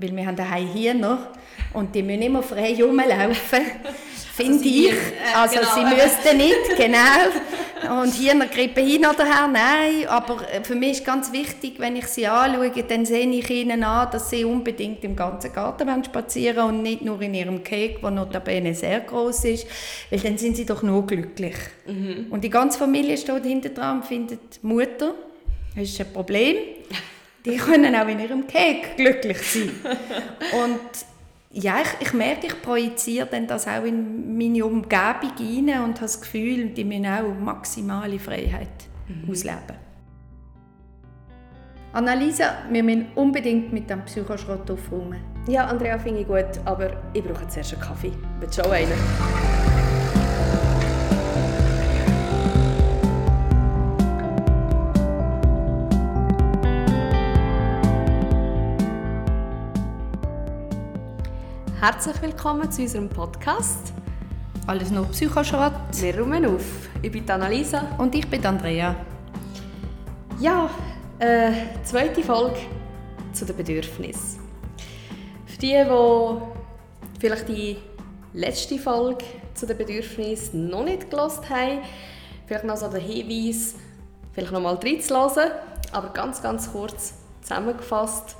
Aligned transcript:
weil 0.00 0.16
wir 0.16 0.26
haben 0.26 0.36
daheim 0.36 0.72
Hühner 0.72 1.28
und 1.72 1.94
die 1.94 2.02
müssen 2.02 2.22
immer 2.22 2.42
frei 2.42 2.76
rumlaufen, 2.80 3.60
finde 4.34 4.58
also 4.58 4.68
ich. 4.68 4.94
Also 5.34 5.56
genau. 5.56 5.74
sie 5.74 5.94
müssten 5.94 6.36
nicht, 6.36 6.76
genau. 6.76 8.02
Und 8.02 8.14
Hühner 8.14 8.46
kriegen 8.46 8.86
hin 8.86 9.06
oder 9.06 9.24
her, 9.24 9.48
nein. 9.50 10.06
Aber 10.08 10.38
für 10.62 10.74
mich 10.74 10.98
ist 10.98 11.04
ganz 11.04 11.32
wichtig, 11.32 11.74
wenn 11.78 11.96
ich 11.96 12.06
sie 12.06 12.26
anschaue, 12.26 12.70
dann 12.86 13.06
sehe 13.06 13.26
ich 13.26 13.48
ihnen 13.50 13.82
an, 13.82 14.10
dass 14.10 14.30
sie 14.30 14.44
unbedingt 14.44 15.02
im 15.04 15.16
ganzen 15.16 15.52
Garten 15.52 16.04
spazieren 16.04 16.68
und 16.68 16.82
nicht 16.82 17.02
nur 17.02 17.20
in 17.22 17.34
ihrem 17.34 17.64
Cake, 17.64 18.00
der 18.00 18.10
notabene 18.10 18.74
sehr 18.74 19.00
groß 19.00 19.44
ist, 19.44 19.66
weil 20.10 20.20
dann 20.20 20.36
sind 20.36 20.56
sie 20.56 20.66
doch 20.66 20.82
nur 20.82 21.06
glücklich. 21.06 21.56
Mhm. 21.86 22.26
Und 22.30 22.44
die 22.44 22.50
ganze 22.50 22.78
Familie 22.78 23.16
steht 23.16 23.44
hinter 23.44 23.70
dran 23.70 23.98
und 23.98 24.04
findet 24.04 24.62
Mutter, 24.62 25.14
das 25.74 25.84
ist 25.84 26.00
ein 26.00 26.12
Problem 26.12 26.56
die 27.44 27.56
können 27.56 27.94
auch 27.94 28.08
in 28.08 28.20
ihrem 28.20 28.46
Cake 28.46 28.96
glücklich 28.96 29.38
sein. 29.38 29.70
Und 30.62 30.80
ja, 31.52 31.78
ich, 31.82 32.06
ich 32.06 32.12
merke, 32.12 32.46
ich 32.46 32.62
projiziere 32.62 33.26
dann 33.26 33.46
das 33.46 33.66
auch 33.66 33.84
in 33.84 34.36
meine 34.38 34.64
Umgebung 34.64 35.36
hinein 35.36 35.82
und 35.82 35.94
habe 35.94 36.02
das 36.02 36.20
Gefühl, 36.20 36.66
die 36.68 36.84
müssen 36.84 37.06
auch 37.06 37.34
maximale 37.40 38.20
Freiheit 38.20 38.68
mhm. 39.08 39.28
ausleben. 39.28 39.76
Annalisa, 41.92 42.58
wir 42.70 42.84
müssen 42.84 43.06
unbedingt 43.16 43.72
mit 43.72 43.90
dem 43.90 44.04
Psychoschrott 44.04 44.70
aufräumen. 44.70 45.18
Ja, 45.48 45.66
Andrea, 45.66 45.98
finde 45.98 46.20
ich 46.20 46.28
gut, 46.28 46.60
aber 46.64 46.92
ich 47.12 47.24
brauche 47.24 47.48
zuerst 47.48 47.72
einen 47.72 47.82
Kaffee. 47.82 48.12
Willst 48.38 48.58
du 48.58 48.62
auch 48.62 48.70
einen? 48.70 49.89
Herzlich 61.80 62.20
willkommen 62.20 62.70
zu 62.70 62.82
unserem 62.82 63.08
Podcast. 63.08 63.94
Alles 64.66 64.90
nur 64.90 65.06
Psychoschrott. 65.06 65.72
Wir 65.92 66.18
räumen 66.18 66.44
auf. 66.44 66.90
Ich 67.00 67.10
bin 67.10 67.28
Annalisa. 67.30 67.96
Und 67.96 68.14
ich 68.14 68.28
bin 68.28 68.44
Andrea. 68.44 68.94
Ja, 70.38 70.68
äh, 71.18 71.52
zweite 71.82 72.22
Folge 72.22 72.58
zu 73.32 73.46
den 73.46 73.56
Bedürfnissen. 73.56 74.40
Für 75.46 75.56
die, 75.56 75.68
die 75.68 77.18
vielleicht 77.18 77.48
die 77.48 77.78
letzte 78.34 78.78
Folge 78.78 79.24
zu 79.54 79.66
den 79.66 79.78
Bedürfnissen 79.78 80.68
noch 80.68 80.84
nicht 80.84 81.08
gelost 81.08 81.48
haben, 81.48 81.78
vielleicht 82.44 82.66
noch 82.66 82.76
so 82.76 82.88
den 82.88 83.00
Hinweis, 83.00 83.76
vielleicht 84.32 84.52
noch 84.52 84.60
mal 84.60 84.74
reinzulassen, 84.74 85.50
aber 85.92 86.10
ganz, 86.10 86.42
ganz 86.42 86.70
kurz 86.70 87.14
zusammengefasst. 87.40 88.36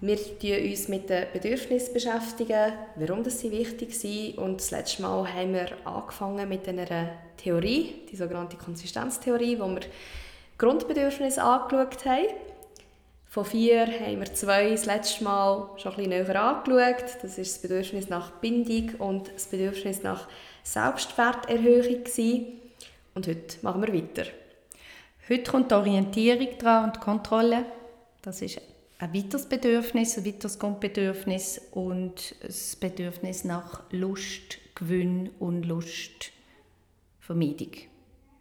Wir 0.00 0.16
beschäftigen 0.16 0.70
uns 0.70 0.86
mit 0.86 1.10
den 1.10 1.26
Bedürfnissen, 1.32 1.92
beschäftigen, 1.92 2.72
warum 2.94 3.24
sie 3.24 3.50
wichtig 3.50 3.98
sind. 3.98 4.38
Und 4.38 4.60
das 4.60 4.70
letzte 4.70 5.02
Mal 5.02 5.26
haben 5.34 5.54
wir 5.54 5.70
angefangen 5.84 6.48
mit 6.48 6.68
einer 6.68 7.10
Theorie, 7.36 7.96
die 8.08 8.14
sogenannte 8.14 8.56
Konsistenztheorie, 8.56 9.58
wo 9.58 9.66
wir 9.66 9.80
Grundbedürfnisse 10.56 11.42
angeschaut 11.42 12.04
haben. 12.04 12.28
Von 13.26 13.44
vier 13.44 13.86
haben 13.86 14.20
wir 14.20 14.32
zwei 14.32 14.70
das 14.70 14.86
letzte 14.86 15.24
Mal 15.24 15.68
schon 15.78 15.92
ein 15.92 15.96
bisschen 15.96 16.10
näher 16.10 16.42
angeschaut. 16.42 17.18
Das 17.20 17.36
ist 17.36 17.56
das 17.56 17.62
Bedürfnis 17.62 18.08
nach 18.08 18.30
Bindung 18.40 18.94
und 19.00 19.34
das 19.34 19.46
Bedürfnis 19.46 20.04
nach 20.04 20.28
Selbstwerterhöhung. 20.62 22.04
Und 23.16 23.26
heute 23.26 23.56
machen 23.62 23.82
wir 23.82 23.92
weiter. 23.92 24.30
Heute 25.28 25.50
kommt 25.50 25.72
die 25.72 25.74
Orientierung 25.74 26.56
dran 26.56 26.84
und 26.84 26.96
die 26.96 27.00
Kontrolle. 27.00 27.64
Das 28.22 28.40
ist 28.42 28.60
ein 28.98 29.14
weiteres 29.14 29.48
Bedürfnis, 29.48 30.18
ein 30.18 30.26
weiteres 30.26 30.58
Grundbedürfnis 30.58 31.60
und 31.70 32.34
das 32.42 32.76
Bedürfnis 32.76 33.44
nach 33.44 33.82
Lust, 33.90 34.58
Gewinn 34.74 35.30
und 35.38 35.64
Lustvermeidung. 35.64 37.70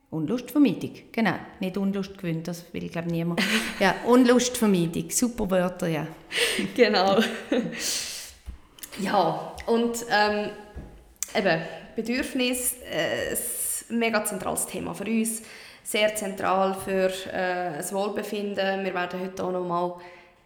Unlustvermeidung, 0.10 0.92
genau. 1.12 1.34
Nicht 1.60 1.78
Unlustgewinn, 1.78 2.42
das 2.42 2.74
will, 2.74 2.88
glaube 2.88 3.08
ich, 3.08 3.14
niemand. 3.14 3.42
Ja, 3.80 3.96
Unlustvermeidung, 4.06 5.10
super 5.10 5.52
Wörter, 5.52 5.88
ja. 5.88 6.08
genau. 6.76 7.20
ja, 9.00 9.56
und 9.66 10.06
ähm, 10.10 10.50
eben, 11.36 11.62
Bedürfnis, 11.96 12.78
äh, 12.90 13.36
ein 13.90 14.00
mega 14.00 14.24
zentrales 14.24 14.66
Thema 14.66 14.94
für 14.94 15.04
uns, 15.04 15.42
sehr 15.84 16.16
zentral 16.16 16.74
für 16.74 17.10
äh, 17.32 17.78
das 17.78 17.94
Wohlbefinden. 17.94 18.86
Wir 18.86 18.94
werden 18.94 19.20
heute 19.20 19.44
auch 19.44 19.52
noch 19.52 19.66
mal 19.66 20.00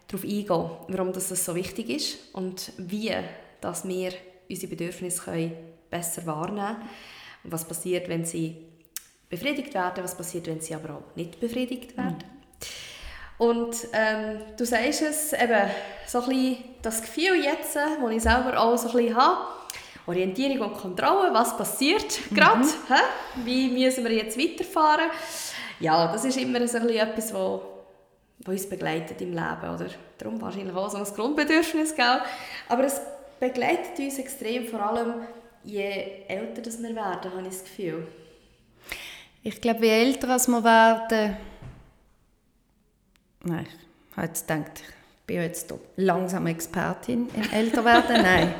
darauf 0.08 0.24
eingehen, 0.24 0.70
warum 0.88 1.12
das 1.12 1.28
so 1.28 1.54
wichtig 1.54 1.90
ist 1.90 2.34
und 2.34 2.72
wie 2.76 3.14
dass 3.60 3.86
wir 3.86 4.12
unsere 4.50 4.70
Bedürfnisse 4.70 5.22
können 5.22 5.52
besser 5.88 6.26
wahrnehmen 6.26 6.76
können. 6.76 6.88
Und 7.44 7.52
was 7.52 7.66
passiert, 7.66 8.08
wenn 8.08 8.24
sie 8.24 8.56
befriedigt 9.28 9.72
werden, 9.72 10.04
was 10.04 10.16
passiert, 10.16 10.46
wenn 10.46 10.60
sie 10.60 10.74
aber 10.74 10.94
auch 10.94 11.16
nicht 11.16 11.40
befriedigt 11.40 11.96
werden. 11.96 12.18
Mhm. 12.18 13.46
Und 13.46 13.76
ähm, 13.92 14.42
du 14.56 14.64
sagst 14.64 15.02
es, 15.02 15.32
eben 15.32 15.70
so 16.06 16.20
ein 16.20 16.28
bisschen 16.28 16.56
das 16.82 17.00
Gefühl 17.00 17.42
jetzt, 17.42 17.74
das 17.74 18.10
ich 18.10 18.22
selber 18.22 18.60
auch 18.60 18.76
so 18.76 18.88
ein 18.88 18.94
bisschen 18.94 19.16
habe, 19.16 19.46
Orientierung 20.06 20.70
und 20.70 20.74
Kontrolle, 20.74 21.32
was 21.32 21.56
passiert 21.56 22.20
mhm. 22.30 22.34
gerade, 22.34 22.68
wie 23.44 23.68
müssen 23.68 24.04
wir 24.04 24.12
jetzt 24.12 24.38
weiterfahren. 24.38 25.10
Ja, 25.80 26.12
das 26.12 26.24
ist 26.24 26.36
immer 26.36 26.66
so 26.68 26.78
ein 26.78 26.86
bisschen 26.86 27.08
etwas, 27.08 27.34
was 27.34 27.60
was 28.44 28.54
uns 28.54 28.68
begleitet 28.68 29.20
im 29.20 29.30
Leben. 29.30 29.74
Oder? 29.74 29.86
Darum 30.18 30.40
wahrscheinlich 30.40 30.74
auch 30.74 30.90
so 30.90 30.98
ein 30.98 31.04
Grundbedürfnis. 31.04 31.94
Gell? 31.94 32.20
Aber 32.68 32.84
es 32.84 33.00
begleitet 33.38 33.98
uns 33.98 34.18
extrem, 34.18 34.66
vor 34.66 34.80
allem 34.82 35.14
je 35.64 36.24
älter 36.28 36.62
das 36.62 36.82
wir 36.82 36.94
werden, 36.94 37.30
habe 37.30 37.42
ich 37.42 37.48
das 37.48 37.64
Gefühl. 37.64 38.06
Ich 39.42 39.60
glaube, 39.60 39.84
je 39.84 39.92
älter 39.92 40.28
wir 40.28 40.64
werden... 40.64 41.36
Nein, 43.44 43.66
ich 44.10 44.16
habe 44.16 44.26
jetzt 44.28 44.46
gedacht, 44.46 44.82
bin 45.32 45.42
jetzt 45.42 45.72
langsam 45.96 46.46
Expertin 46.46 47.28
im 47.34 47.50
Älterwerden. 47.50 48.16
Nein. 48.22 48.54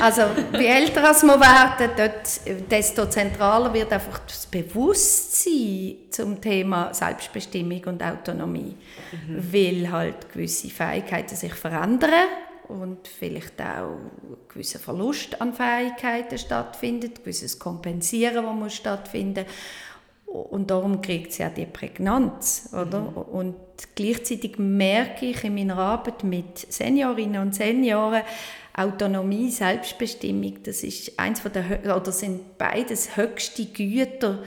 Also, 0.00 0.22
je 0.52 0.66
älter 0.66 1.02
wir 1.02 1.40
werden, 1.40 1.90
dort, 1.96 2.70
desto 2.70 3.06
zentraler 3.06 3.72
wird 3.72 3.92
einfach 3.92 4.20
das 4.20 4.46
Bewusstsein 4.46 5.96
zum 6.10 6.40
Thema 6.40 6.92
Selbstbestimmung 6.92 7.82
und 7.86 8.02
Autonomie. 8.02 8.76
Mhm. 9.12 9.52
Weil 9.52 9.90
halt 9.90 10.32
gewisse 10.32 10.68
Fähigkeiten 10.68 11.36
sich 11.36 11.54
verändern 11.54 12.28
und 12.68 13.08
vielleicht 13.08 13.60
auch 13.60 13.96
ein 13.96 14.36
gewisser 14.48 14.78
Verlust 14.78 15.40
an 15.40 15.54
Fähigkeiten 15.54 16.38
stattfindet, 16.38 17.18
ein 17.18 17.24
gewisses 17.24 17.58
Kompensieren, 17.58 18.44
das 18.44 18.54
muss 18.54 18.74
stattfinden 18.74 19.46
und 20.30 20.70
darum 20.70 21.02
kriegt 21.02 21.32
sie 21.32 21.44
auch 21.44 21.52
die 21.52 21.66
Prägnanz. 21.66 22.70
Oder? 22.72 23.00
Mhm. 23.00 23.16
Und 23.16 23.56
gleichzeitig 23.96 24.58
merke 24.58 25.26
ich 25.26 25.42
in 25.42 25.56
meiner 25.56 25.76
Arbeit 25.76 26.22
mit 26.22 26.58
Seniorinnen 26.72 27.42
und 27.42 27.54
Senioren, 27.54 28.22
Autonomie, 28.72 29.50
Selbstbestimmung, 29.50 30.62
das 30.62 30.84
ist 30.84 31.18
eins 31.18 31.40
von 31.40 31.52
der, 31.52 31.96
oder 31.96 32.12
sind 32.12 32.56
beides 32.56 33.16
höchste 33.16 33.66
Güter 33.66 34.38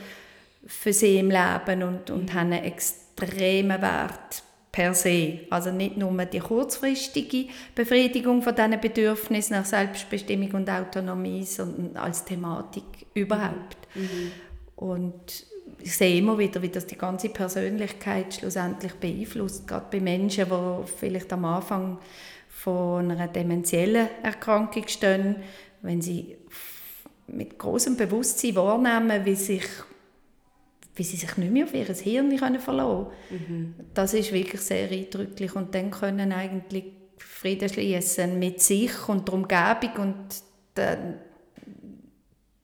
für 0.66 0.94
sie 0.94 1.20
im 1.20 1.30
Leben 1.30 1.84
und, 1.84 2.10
und 2.10 2.30
mhm. 2.30 2.34
haben 2.34 2.54
einen 2.54 2.64
extremen 2.64 3.82
Wert 3.82 4.44
per 4.72 4.94
se. 4.94 5.42
Also 5.50 5.72
nicht 5.72 5.98
nur 5.98 6.14
die 6.26 6.40
kurzfristige 6.40 7.48
Befriedigung 7.76 8.42
von 8.42 8.56
diesen 8.56 8.80
Bedürfnissen 8.80 9.58
nach 9.58 9.66
Selbstbestimmung 9.66 10.52
und 10.54 10.70
Autonomie, 10.70 11.44
sondern 11.44 11.98
als 11.98 12.24
Thematik 12.24 13.06
überhaupt. 13.14 13.78
Mhm. 13.94 14.32
Und 14.78 15.46
ich 15.84 15.98
sehe 15.98 16.18
immer 16.18 16.38
wieder, 16.38 16.62
wie 16.62 16.70
das 16.70 16.88
die 16.88 16.98
ganze 16.98 17.30
Persönlichkeit 17.30 18.34
schlussendlich 18.34 18.94
beeinflusst, 18.94 19.68
gerade 19.68 19.88
bei 19.92 20.00
Menschen, 20.00 20.46
die 20.50 20.88
vielleicht 20.98 21.32
am 21.34 21.44
Anfang 21.46 22.00
von 22.48 23.12
einer 23.12 23.28
dementiellen 23.28 24.08
Erkrankung 24.24 24.88
stehen, 24.88 25.36
wenn 25.82 26.02
sie 26.02 26.38
mit 27.28 27.60
großem 27.60 27.98
Bewusstsein 27.98 28.56
wahrnehmen, 28.56 29.26
wie, 29.26 29.36
sich, 29.36 29.66
wie 30.96 31.04
sie 31.04 31.18
sich 31.18 31.36
nicht 31.36 31.52
mehr 31.52 31.66
auf 31.66 31.74
ihr 31.74 31.86
Hirn 31.86 32.36
können 32.38 32.60
verlassen 32.62 33.08
können. 33.30 33.48
Mhm. 33.48 33.76
Das 33.94 34.14
ist 34.14 34.32
wirklich 34.32 34.62
sehr 34.62 34.90
eindrücklich 34.90 35.54
und 35.56 35.76
dann 35.76 35.92
können 35.92 36.32
eigentlich 36.32 36.86
Frieden 37.18 37.68
schließen 37.68 38.40
mit 38.40 38.62
sich 38.62 39.10
und 39.10 39.28
der 39.28 39.34
Umgebung 39.34 39.96
und 39.98 40.26
der, 40.78 41.20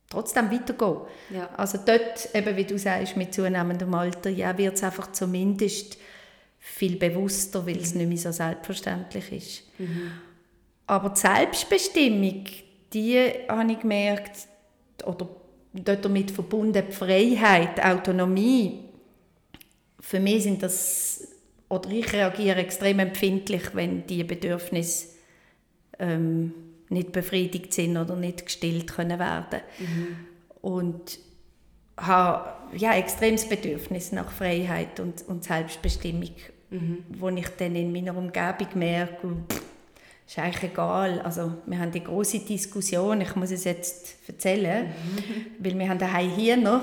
trotzdem 0.10 0.52
weitergehen. 0.52 0.98
Ja. 1.30 1.50
Also 1.56 1.80
dort, 1.86 2.34
eben 2.34 2.56
wie 2.56 2.66
du 2.66 2.78
sagst, 2.78 3.16
mit 3.16 3.34
zunehmendem 3.34 3.94
Alter, 3.94 4.30
ja, 4.30 4.58
wird 4.58 4.76
es 4.76 4.84
einfach 4.84 5.12
zumindest 5.12 5.98
viel 6.58 6.98
bewusster, 6.98 7.66
weil 7.66 7.78
es 7.78 7.94
mhm. 7.94 8.00
nicht 8.00 8.10
mehr 8.10 8.18
so 8.18 8.32
selbstverständlich 8.32 9.32
ist. 9.32 9.80
Mhm. 9.80 10.12
Aber 10.88 11.10
die 11.10 11.20
Selbstbestimmung, 11.20 12.46
die 12.92 13.32
habe 13.48 13.72
ich 13.72 13.80
gemerkt, 13.80 14.48
oder 15.06 15.30
dort 15.74 16.04
damit 16.04 16.32
verbunden, 16.32 16.84
die 16.88 16.92
Freiheit, 16.92 17.84
Autonomie, 17.84 18.86
für 20.00 20.20
mich 20.20 20.44
sind 20.44 20.64
das, 20.64 21.28
oder 21.70 21.90
ich 21.92 22.12
reagiere 22.12 22.60
extrem 22.60 23.00
empfindlich, 23.00 23.62
wenn 23.74 24.08
die 24.08 24.24
Bedürfnisse 24.24 25.10
ähm, 26.00 26.54
nicht 26.90 27.12
befriedigt 27.12 27.74
sind 27.74 27.98
oder 27.98 28.16
nicht 28.16 28.46
gestillt 28.46 28.88
können 28.88 29.20
werden. 29.20 29.62
Mhm. 29.80 30.16
Und 30.62 31.20
habe 31.98 32.50
ja, 32.78 32.96
extremes 32.96 33.48
Bedürfnis 33.48 34.12
nach 34.12 34.32
Freiheit 34.32 35.00
und, 35.00 35.28
und 35.28 35.44
Selbstbestimmung, 35.44 36.32
mhm. 36.70 37.04
wo 37.18 37.30
ich 37.30 37.48
dann 37.58 37.76
in 37.76 37.92
meiner 37.92 38.16
Umgebung 38.16 38.68
merke, 38.76 39.28
pff, 39.50 39.62
ist 40.28 40.40
eigentlich 40.40 40.72
egal. 40.72 41.22
Also, 41.22 41.54
wir 41.66 41.80
haben 41.80 41.92
die 41.92 42.04
große 42.04 42.40
Diskussion, 42.40 43.22
ich 43.22 43.36
muss 43.36 43.52
es 43.52 43.64
jetzt 43.64 44.19
erzählen, 44.30 44.86
mhm. 44.86 45.46
weil 45.60 45.78
wir 45.78 45.90
haben 45.90 46.00
daheim 46.00 46.30
hier 46.30 46.58
noch 46.58 46.82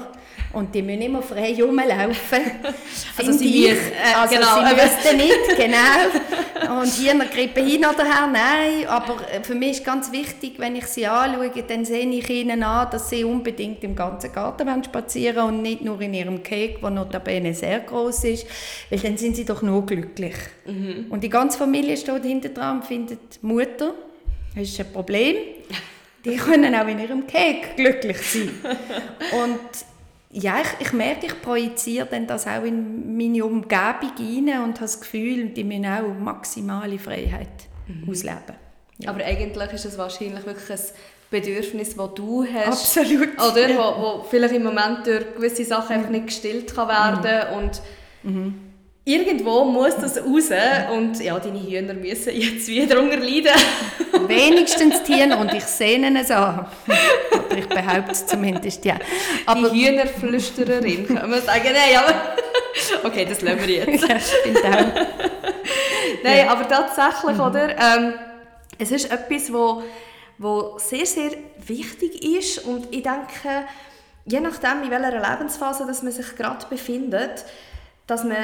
und 0.52 0.74
die 0.74 0.82
müssen 0.82 1.02
immer 1.02 1.22
frei 1.22 1.54
rumlaufen. 1.60 2.40
also 3.18 3.32
sie 3.32 3.66
ich. 3.66 3.70
Müssen, 3.70 3.92
äh, 3.92 4.14
also 4.16 4.34
genau, 4.34 4.56
sie 4.56 4.74
müssten 4.74 5.16
nicht, 5.16 5.56
genau. 5.56 6.80
Und 6.80 6.92
hier 6.92 7.14
noch 7.14 7.30
Grippe 7.30 7.60
hin 7.60 7.84
oder 7.84 8.04
her, 8.04 8.28
nein. 8.32 8.86
Aber 8.88 9.16
für 9.42 9.54
mich 9.54 9.78
ist 9.78 9.84
ganz 9.84 10.10
wichtig, 10.12 10.54
wenn 10.58 10.76
ich 10.76 10.86
sie 10.86 11.06
anschaue, 11.06 11.50
dann 11.66 11.84
sehe 11.84 12.08
ich 12.08 12.28
ihnen 12.30 12.62
an, 12.62 12.88
dass 12.90 13.10
sie 13.10 13.24
unbedingt 13.24 13.84
im 13.84 13.94
ganzen 13.94 14.32
Garten 14.32 14.84
spazieren 14.84 15.36
wollen 15.36 15.56
und 15.56 15.62
nicht 15.62 15.82
nur 15.82 16.00
in 16.00 16.14
ihrem 16.14 16.42
Cake, 16.42 16.78
der 16.80 16.90
notabene 16.90 17.54
sehr 17.54 17.80
groß 17.80 18.24
ist, 18.24 18.46
weil 18.90 18.98
dann 18.98 19.16
sind 19.16 19.36
sie 19.36 19.44
doch 19.44 19.62
nur 19.62 19.84
glücklich. 19.84 20.36
Mhm. 20.66 21.06
Und 21.10 21.22
die 21.22 21.28
ganze 21.28 21.58
Familie 21.58 21.96
steht 21.96 22.24
hinter 22.24 22.48
dran 22.48 22.78
und 22.78 22.84
findet 22.84 23.42
Mutter, 23.42 23.94
das 24.54 24.68
ist 24.68 24.80
ein 24.80 24.92
Problem. 24.92 25.36
Die 26.26 26.36
können 26.36 26.74
auch 26.74 26.88
in 26.88 26.98
ihrem 26.98 27.26
Cake 27.26 27.74
glücklich 27.76 28.18
sein. 28.18 28.50
Und 29.42 29.60
ja, 30.30 30.56
ich, 30.60 30.86
ich 30.86 30.92
merke, 30.92 31.26
ich 31.26 31.40
projiziere 31.40 32.06
dann 32.06 32.26
das 32.26 32.46
auch 32.46 32.64
in 32.64 33.16
meine 33.16 33.44
Umgebung 33.44 34.16
hinein 34.18 34.64
und 34.64 34.74
habe 34.74 34.80
das 34.80 35.00
Gefühl, 35.00 35.46
die 35.46 35.64
müssen 35.64 35.86
auch 35.86 36.12
maximale 36.18 36.98
Freiheit 36.98 37.48
mhm. 37.86 38.10
ausleben. 38.10 38.54
Ja. 38.98 39.10
Aber 39.10 39.24
eigentlich 39.24 39.72
ist 39.72 39.86
es 39.86 39.96
wahrscheinlich 39.96 40.44
wirklich 40.44 40.78
ein 40.78 40.86
Bedürfnis, 41.30 41.96
das 41.96 42.14
du 42.14 42.44
hast. 42.44 42.98
Absolut. 42.98 43.34
Oder? 43.34 43.68
Wo, 43.76 44.02
wo 44.02 44.24
vielleicht 44.28 44.54
im 44.54 44.64
Moment 44.64 45.06
durch 45.06 45.34
gewisse 45.36 45.64
Sachen 45.64 45.96
einfach 45.96 46.10
nicht 46.10 46.26
gestillt 46.26 46.74
kann 46.74 46.88
werden 46.88 47.48
mhm. 47.50 47.56
und 47.56 47.82
mhm. 48.22 48.65
Irgendwo 49.08 49.64
muss 49.64 49.94
das 49.94 50.16
raus 50.16 50.50
und 50.92 51.22
ja, 51.22 51.38
deine 51.38 51.62
Hühner 51.62 51.94
müssen 51.94 52.34
jetzt 52.34 52.66
wieder 52.66 52.96
darunter 52.96 53.18
leiden. 53.18 53.52
Wenigstens 54.26 55.04
die 55.04 55.14
Hühner 55.14 55.38
und 55.38 55.54
ich 55.54 55.62
sehe 55.62 56.04
es 56.18 56.28
an. 56.32 56.66
Oder 57.30 57.56
ich 57.56 57.68
behaupte 57.68 58.10
es 58.10 58.26
zumindest, 58.26 58.84
ja. 58.84 58.96
Aber 59.46 59.70
die 59.70 59.86
Hühnerflüstererin, 59.86 61.06
kann 61.06 61.30
man 61.30 61.40
sagen. 61.40 61.68
Nein, 61.72 61.96
aber 61.96 63.08
okay, 63.08 63.24
das 63.28 63.42
lassen 63.42 63.60
wir 63.60 63.76
jetzt. 63.76 64.08
Ja, 64.08 64.16
auch. 64.16 64.86
Nein, 66.24 66.38
ja. 66.38 66.48
aber 66.48 66.68
tatsächlich, 66.68 67.36
mhm. 67.36 67.40
oder? 67.42 67.78
Ähm, 67.78 68.14
es 68.76 68.90
ist 68.90 69.12
etwas, 69.12 69.52
wo, 69.52 69.84
wo 70.36 70.78
sehr, 70.78 71.06
sehr 71.06 71.30
wichtig 71.64 72.24
ist 72.24 72.64
und 72.64 72.86
ich 72.90 73.04
denke, 73.04 73.68
je 74.24 74.40
nachdem, 74.40 74.82
in 74.82 74.90
welcher 74.90 75.12
Lebensphase 75.12 75.86
dass 75.86 76.02
man 76.02 76.10
sich 76.10 76.34
gerade 76.34 76.66
befindet, 76.68 77.44
dass 78.08 78.24
man 78.24 78.38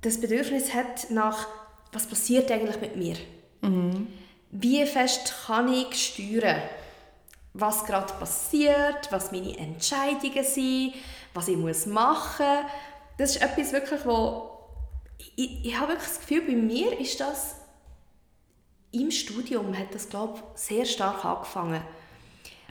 das 0.00 0.20
Bedürfnis 0.20 0.74
hat 0.74 1.10
nach, 1.10 1.46
was 1.92 2.06
passiert 2.06 2.50
eigentlich 2.50 2.80
mit 2.80 2.96
mir? 2.96 3.16
Mhm. 3.62 4.08
Wie 4.50 4.84
fest 4.86 5.34
kann 5.46 5.72
ich 5.72 5.94
steuern, 5.94 6.62
was 7.52 7.84
gerade 7.84 8.12
passiert, 8.14 9.10
was 9.10 9.32
meine 9.32 9.56
Entscheidungen 9.58 10.44
sind, 10.44 10.94
was 11.34 11.48
ich 11.48 11.56
muss 11.56 11.86
machen 11.86 12.46
muss. 12.46 12.70
Das 13.18 13.36
ist 13.36 13.42
etwas 13.42 13.72
wirklich, 13.72 14.04
wo 14.06 14.50
ich, 15.36 15.64
ich 15.64 15.78
habe 15.78 15.92
wirklich 15.92 16.08
das 16.08 16.20
Gefühl, 16.20 16.42
bei 16.42 16.54
mir 16.54 16.98
ist 16.98 17.20
das 17.20 17.56
im 18.92 19.10
Studium 19.10 19.76
hat 19.76 19.94
das 19.94 20.08
glaube 20.08 20.38
ich, 20.38 20.60
sehr 20.60 20.84
stark 20.84 21.24
angefangen, 21.24 21.82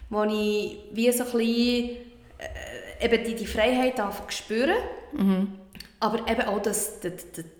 wo 0.09 0.23
ich 0.23 0.79
wie 0.91 1.11
so 1.11 1.23
ein 1.23 1.31
bisschen, 1.31 1.97
äh, 2.37 3.05
eben 3.05 3.23
die, 3.23 3.35
die 3.35 3.47
Freiheit 3.47 4.01
spüren 4.29 4.75
mhm. 5.13 5.58
Aber 6.00 6.28
eben 6.30 6.44
auch 6.44 6.62
das, 6.62 7.00
das, 7.01 7.13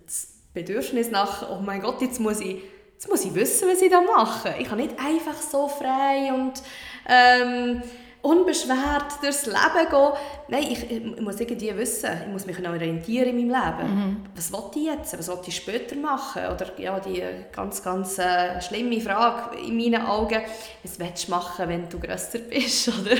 das 0.06 0.28
Bedürfnis 0.54 1.10
nach, 1.10 1.48
oh 1.50 1.60
mein 1.60 1.80
Gott, 1.80 2.00
jetzt 2.00 2.20
muss 2.20 2.40
ich, 2.40 2.62
jetzt 2.94 3.08
muss 3.08 3.24
ich 3.24 3.34
wissen, 3.34 3.68
was 3.68 3.82
ich 3.82 3.90
da 3.90 4.00
mache. 4.00 4.54
Ich 4.58 4.68
kann 4.68 4.78
nicht 4.78 4.98
einfach 4.98 5.40
so 5.40 5.68
frei 5.68 6.32
und 6.32 6.62
ähm, 7.08 7.82
unbeschwert 8.22 9.22
durchs 9.22 9.46
Leben 9.46 9.88
gehen. 9.90 10.12
Nein, 10.48 10.64
ich, 10.70 10.90
ich, 10.90 11.20
muss 11.20 11.40
irgendwie 11.40 11.74
wissen, 11.76 12.10
ich 12.26 12.32
muss 12.32 12.46
mich 12.46 12.58
orientieren 12.58 13.28
in 13.38 13.48
meinem 13.48 13.78
Leben. 13.78 13.94
Mhm. 13.94 14.16
Was 14.34 14.52
will 14.52 14.60
ich 14.74 14.84
jetzt? 14.84 15.18
Was 15.18 15.28
will 15.28 15.38
ich 15.46 15.56
später 15.56 15.96
machen? 15.96 16.42
Oder 16.46 16.78
ja, 16.78 17.00
die 17.00 17.22
ganz, 17.52 17.82
ganz 17.82 18.18
äh, 18.18 18.60
schlimme 18.60 19.00
Frage 19.00 19.58
in 19.58 19.76
meinen 19.76 20.04
Augen, 20.04 20.40
was 20.82 20.98
willst 20.98 21.28
du 21.28 21.30
machen, 21.30 21.68
wenn 21.68 21.88
du 21.88 21.98
grösser 21.98 22.40
bist? 22.40 22.88
Oder? 23.00 23.16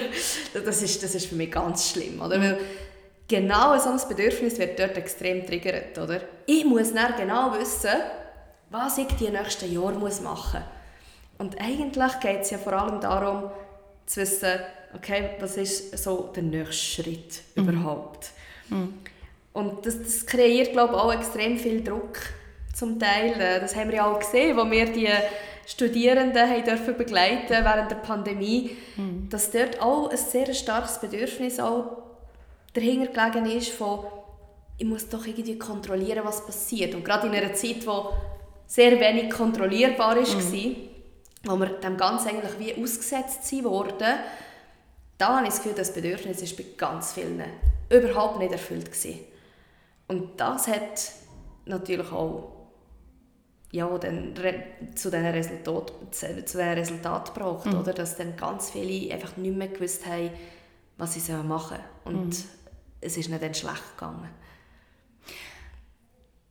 Das, 0.64 0.82
ist, 0.82 1.02
das 1.02 1.14
ist 1.14 1.26
für 1.26 1.36
mich 1.36 1.50
ganz 1.50 1.90
schlimm. 1.90 2.20
Oder? 2.20 2.38
Mhm. 2.38 2.42
Weil 2.42 2.58
genau 3.30 3.78
so 3.78 3.90
ein 3.90 4.08
Bedürfnis 4.08 4.58
wird 4.58 4.78
dort 4.78 4.96
extrem 4.96 5.46
triggert, 5.46 5.96
oder? 5.96 6.20
Ich 6.46 6.64
muss 6.64 6.92
dann 6.92 7.14
genau 7.16 7.56
wissen, 7.58 7.94
was 8.70 8.98
ich 8.98 9.06
die 9.06 9.28
nächsten 9.28 9.72
Jahre 9.72 9.94
muss 9.94 10.20
machen 10.20 10.60
muss. 10.60 11.38
Und 11.38 11.60
eigentlich 11.60 12.20
geht 12.20 12.40
es 12.42 12.50
ja 12.50 12.58
vor 12.58 12.72
allem 12.74 13.00
darum, 13.00 13.50
zu 14.04 14.20
wissen, 14.20 14.58
okay, 14.94 15.30
was 15.38 15.56
ist 15.56 15.96
so 15.96 16.30
der 16.34 16.42
nächste 16.42 16.74
Schritt 16.74 17.42
mhm. 17.54 17.68
überhaupt. 17.68 18.30
Mhm. 18.68 18.94
Und 19.52 19.86
das, 19.86 20.02
das 20.02 20.26
kreiert, 20.26 20.72
glaube 20.72 20.94
ich, 20.94 21.00
auch 21.00 21.12
extrem 21.12 21.56
viel 21.56 21.82
Druck 21.82 22.18
zum 22.74 22.98
Teil. 22.98 23.60
Das 23.60 23.74
haben 23.76 23.90
wir 23.90 23.96
ja 23.96 24.12
auch 24.12 24.18
gesehen, 24.18 24.56
wo 24.56 24.68
wir 24.68 24.86
die 24.86 25.08
Studierenden 25.66 26.48
haben 26.48 26.64
dürfen 26.64 26.96
begleiten 26.96 27.64
während 27.64 27.90
der 27.90 27.96
Pandemie, 27.96 28.76
mhm. 28.96 29.28
dass 29.30 29.52
dort 29.52 29.80
auch 29.80 30.10
ein 30.10 30.16
sehr 30.16 30.52
starkes 30.52 31.00
Bedürfnis 31.00 31.60
auch 31.60 32.09
dahinter 32.72 33.30
gelegen 33.30 33.58
ist 33.58 33.70
von, 33.70 34.04
ich 34.78 34.86
muss 34.86 35.08
doch 35.08 35.26
irgendwie 35.26 35.58
kontrollieren, 35.58 36.24
was 36.24 36.44
passiert. 36.44 36.94
Und 36.94 37.04
gerade 37.04 37.26
in 37.26 37.34
einer 37.34 37.52
Zeit, 37.54 37.86
wo 37.86 38.12
sehr 38.66 38.98
wenig 38.98 39.30
kontrollierbar 39.30 40.16
war, 40.16 40.22
mhm. 40.22 40.76
wo 41.44 41.56
wir 41.56 41.66
dem 41.66 41.96
Ganzen 41.96 42.28
eigentlich 42.28 42.58
wie 42.58 42.82
ausgesetzt 42.82 43.52
wurden, 43.64 44.18
da 45.18 45.36
habe 45.36 45.46
ich 45.46 45.50
das 45.50 45.62
Gefühl, 45.62 45.76
das 45.76 45.92
Bedürfnis 45.92 46.40
ist 46.40 46.56
bei 46.56 46.64
ganz 46.76 47.12
vielen 47.12 47.42
überhaupt 47.90 48.38
nicht 48.38 48.52
erfüllt 48.52 48.86
gewesen. 48.86 49.20
Und 50.08 50.40
das 50.40 50.66
hat 50.66 51.12
natürlich 51.66 52.10
auch 52.10 52.56
ja, 53.72 53.86
dann 53.98 54.34
zu 54.96 55.10
diesen 55.10 55.26
Resultaten 55.26 56.10
zu 56.10 56.26
diesen 56.34 56.60
Resultat 56.60 57.34
gebracht, 57.34 57.66
mhm. 57.66 57.80
oder? 57.80 57.92
dass 57.92 58.16
dann 58.16 58.34
ganz 58.36 58.70
viele 58.70 59.12
einfach 59.12 59.36
nicht 59.36 59.56
mehr 59.56 59.68
gewusst 59.68 60.06
haben, 60.06 60.30
was 60.96 61.14
sie 61.14 61.32
machen 61.32 61.76
sollen. 62.04 62.16
Und 62.16 62.28
mhm 62.30 62.59
es 63.00 63.16
ist 63.16 63.28
nicht 63.28 63.42
dann 63.42 63.54
schlecht 63.54 63.96
gegangen. 63.96 64.28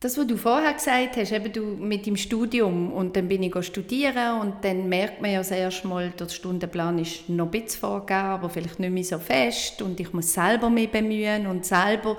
Das, 0.00 0.16
was 0.16 0.26
du 0.26 0.38
vorher 0.38 0.72
gesagt 0.72 1.18
hast, 1.18 1.30
eben 1.30 1.52
du 1.52 1.60
mit 1.62 2.06
dem 2.06 2.16
Studium 2.16 2.90
und 2.90 3.16
dann 3.16 3.28
bin 3.28 3.42
ich 3.42 3.66
studieren 3.66 4.40
und 4.40 4.64
dann 4.64 4.88
merkt 4.88 5.20
man 5.20 5.30
ja 5.30 5.42
das 5.42 5.84
Mal, 5.84 6.08
der 6.18 6.26
Stundenplan 6.30 6.98
ist 6.98 7.28
noch 7.28 7.44
ein 7.44 7.50
bisschen 7.50 7.80
vorgegeben, 7.80 8.24
aber 8.24 8.48
vielleicht 8.48 8.80
nicht 8.80 8.92
mehr 8.92 9.04
so 9.04 9.18
fest 9.18 9.82
und 9.82 10.00
ich 10.00 10.10
muss 10.14 10.32
selber 10.32 10.70
mich 10.70 10.90
bemühen 10.90 11.46
und 11.46 11.66
selber 11.66 12.16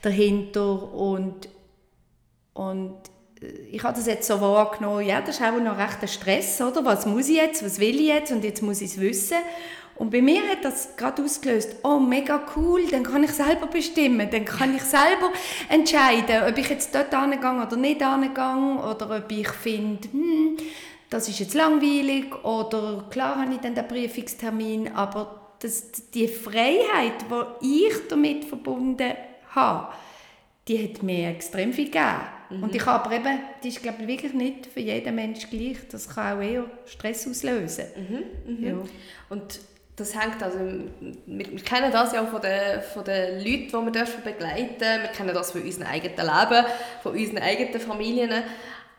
dahinter 0.00 0.92
und, 0.92 1.48
und 2.52 2.94
ich 3.68 3.82
habe 3.82 3.96
das 3.96 4.06
jetzt 4.06 4.28
so 4.28 4.40
wahrgenommen, 4.40 5.04
ja, 5.04 5.20
das 5.20 5.40
ist 5.40 5.42
auch 5.42 5.58
noch 5.58 5.76
recht 5.76 6.02
ein 6.02 6.08
Stress, 6.08 6.60
oder? 6.60 6.84
Was 6.84 7.04
muss 7.04 7.28
ich 7.28 7.36
jetzt, 7.36 7.64
was 7.64 7.80
will 7.80 7.96
ich 7.96 8.06
jetzt 8.06 8.30
und 8.30 8.44
jetzt 8.44 8.62
muss 8.62 8.80
ich 8.80 8.92
es 8.92 9.00
wissen 9.00 9.38
und 9.96 10.10
bei 10.10 10.20
mir 10.20 10.42
hat 10.50 10.64
das 10.64 10.96
gerade 10.96 11.22
ausgelöst, 11.22 11.76
oh 11.84 12.00
mega 12.00 12.44
cool, 12.56 12.84
dann 12.90 13.04
kann 13.04 13.22
ich 13.22 13.30
selber 13.30 13.66
bestimmen, 13.66 14.28
dann 14.30 14.44
kann 14.44 14.74
ich 14.74 14.82
selber 14.82 15.32
entscheiden, 15.68 16.42
ob 16.48 16.58
ich 16.58 16.68
jetzt 16.68 16.94
dort 16.94 17.14
hingehe 17.14 17.62
oder 17.62 17.76
nicht 17.76 18.02
hingehe 18.02 18.82
oder 18.90 19.18
ob 19.18 19.30
ich 19.30 19.48
finde, 19.48 20.08
hm, 20.10 20.56
das 21.10 21.28
ist 21.28 21.38
jetzt 21.38 21.54
langweilig 21.54 22.34
oder 22.44 23.04
klar 23.08 23.40
habe 23.40 23.54
ich 23.54 23.60
dann 23.60 23.74
den 23.74 23.86
Prüfungstermin, 23.86 24.92
aber 24.94 25.52
das, 25.60 26.10
die 26.12 26.26
Freiheit, 26.26 27.24
die 27.62 27.86
ich 27.86 28.08
damit 28.08 28.44
verbunden 28.44 29.12
habe, 29.50 29.92
die 30.66 30.82
hat 30.82 31.02
mir 31.02 31.28
extrem 31.28 31.72
viel 31.72 31.86
gegeben. 31.86 32.20
Mhm. 32.50 32.62
Und 32.64 32.74
ich 32.74 32.84
habe 32.84 33.14
eben, 33.14 33.38
die 33.62 33.68
ist 33.68 33.82
glaube 33.82 34.02
ich 34.02 34.08
wirklich 34.08 34.32
nicht 34.32 34.66
für 34.66 34.80
jeden 34.80 35.14
Menschen 35.14 35.50
gleich, 35.50 35.76
das 35.88 36.08
kann 36.08 36.38
auch 36.38 36.42
eher 36.42 36.64
Stress 36.86 37.28
auslösen. 37.28 37.84
Mhm. 37.96 38.56
Mhm. 38.56 38.66
Ja. 38.66 38.74
Und 39.28 39.60
das 39.96 40.20
hängt 40.20 40.42
also, 40.42 40.58
wir, 40.58 41.46
wir, 41.46 41.62
kennen 41.62 41.92
das 41.92 42.12
ja 42.12 42.22
auch 42.22 42.28
von 42.28 42.40
den, 42.40 42.82
von 42.82 43.04
den 43.04 43.38
Leuten, 43.38 43.68
die 43.68 43.72
wir 43.72 43.90
dürfen 43.92 44.24
begleiten 44.24 44.78
dürfen. 44.78 45.02
Wir 45.02 45.08
kennen 45.08 45.34
das 45.34 45.52
von 45.52 45.62
unserem 45.62 45.86
eigenen 45.86 46.16
Leben, 46.16 46.66
von 47.02 47.12
unseren 47.12 47.38
eigenen 47.38 47.80
Familien. 47.80 48.42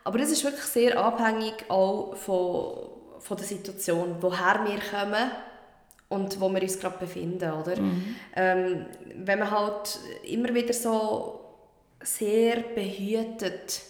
Aber 0.06 0.20
das 0.20 0.30
ist 0.32 0.44
wirklich 0.44 0.64
sehr 0.64 0.98
abhängig 0.98 1.66
auch 1.68 2.16
von, 2.16 2.90
von 3.20 3.38
der 3.38 3.46
Situation, 3.46 4.16
woher 4.22 4.66
wir 4.66 4.80
kommen 4.80 5.32
und 6.08 6.40
wo 6.40 6.50
wir 6.50 6.62
uns 6.62 6.80
gerade 6.80 6.98
befinden. 6.98 7.52
Oder? 7.52 7.82
Mhm. 7.82 8.16
Ähm, 8.36 8.86
wenn 9.16 9.40
man 9.40 9.52
halt 9.52 10.00
immer 10.24 10.54
wieder 10.54 10.74
so 10.74 11.42
sehr 12.02 12.62
behütet 12.62 13.82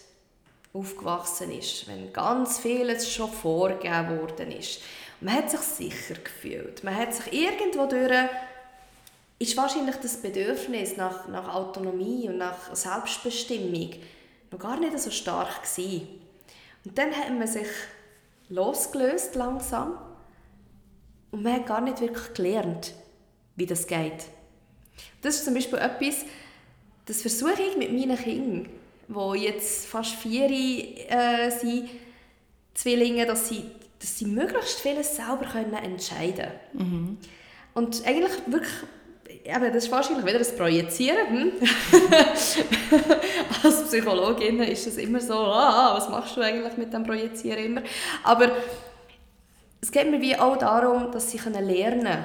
aufgewachsen 0.78 1.50
ist, 1.50 1.88
wenn 1.88 2.12
ganz 2.12 2.58
vieles 2.58 3.10
schon 3.10 3.30
vorgegeben 3.30 4.20
worden 4.20 4.52
ist, 4.52 4.80
man 5.20 5.34
hat 5.34 5.50
sich 5.50 5.60
sicher 5.60 6.14
gefühlt, 6.14 6.84
man 6.84 6.94
hat 6.94 7.14
sich 7.14 7.32
irgendwo 7.32 7.86
durch 7.86 8.28
ist 9.38 9.56
wahrscheinlich 9.56 9.96
das 9.96 10.22
Bedürfnis 10.22 10.96
nach, 10.96 11.28
nach 11.28 11.54
Autonomie 11.54 12.28
und 12.28 12.38
nach 12.38 12.74
Selbstbestimmung 12.74 13.90
noch 14.50 14.58
gar 14.58 14.78
nicht 14.80 14.98
so 14.98 15.10
stark 15.10 15.62
gewesen. 15.62 16.08
Und 16.84 16.96
dann 16.96 17.12
hat 17.12 17.30
man 17.30 17.46
sich 17.46 17.66
losgelöst 18.48 19.34
langsam 19.34 19.98
und 21.32 21.42
man 21.42 21.54
hat 21.54 21.66
gar 21.66 21.80
nicht 21.80 22.00
wirklich 22.00 22.32
gelernt, 22.32 22.94
wie 23.56 23.66
das 23.66 23.86
geht. 23.86 24.26
Das 25.20 25.36
ist 25.36 25.44
zum 25.44 25.54
Beispiel 25.54 25.78
etwas, 25.78 26.24
das 27.04 27.20
versuche 27.20 27.60
ich 27.60 27.76
mit 27.76 27.92
meinen 27.92 28.16
Kindern, 28.16 28.68
die 29.08 29.38
jetzt 29.40 29.86
fast 29.86 30.14
vier 30.14 30.50
äh, 30.50 31.50
sind, 31.50 31.88
Zwillinge, 32.74 33.26
dass 33.26 33.48
sie, 33.48 33.64
dass 33.98 34.18
sie 34.18 34.26
möglichst 34.26 34.80
vieles 34.80 35.16
selber 35.16 35.46
können 35.50 35.72
entscheiden 35.74 36.50
können. 36.72 36.90
Mhm. 36.90 37.18
Und 37.74 38.06
eigentlich 38.06 38.32
wirklich 38.46 38.72
aber 39.52 39.70
das 39.70 39.84
ist 39.84 39.92
wahrscheinlich 39.92 40.26
wieder 40.26 40.38
das 40.38 40.54
Projizieren. 40.56 41.28
Hm? 41.28 41.52
Als 43.62 43.84
Psychologin 43.84 44.62
ist 44.62 44.86
es 44.86 44.96
immer 44.96 45.20
so, 45.20 45.34
ah, 45.34 45.94
was 45.96 46.08
machst 46.08 46.36
du 46.36 46.40
eigentlich 46.40 46.76
mit 46.76 46.92
dem 46.92 47.04
Projizieren 47.04 47.64
immer? 47.64 47.82
Aber 48.24 48.50
es 49.80 49.90
geht 49.90 50.10
mir 50.10 50.20
wie 50.20 50.36
auch 50.36 50.56
darum, 50.56 51.12
dass 51.12 51.30
sie 51.30 51.38
lernen 51.38 52.02
können, 52.02 52.24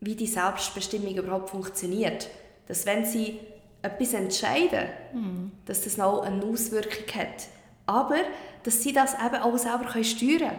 wie 0.00 0.14
die 0.14 0.26
Selbstbestimmung 0.26 1.16
überhaupt 1.16 1.50
funktioniert. 1.50 2.28
Dass 2.68 2.86
wenn 2.86 3.04
sie 3.04 3.40
etwas 3.84 4.14
entscheiden, 4.14 4.88
mhm. 5.12 5.52
dass 5.66 5.82
das 5.82 6.00
auch 6.00 6.22
eine 6.22 6.42
Auswirkung 6.44 7.06
hat. 7.14 7.48
Aber 7.86 8.16
dass 8.62 8.82
sie 8.82 8.92
das 8.92 9.14
eben 9.14 9.42
auch 9.42 9.56
selber 9.58 10.02
steuern 10.02 10.38
können. 10.38 10.58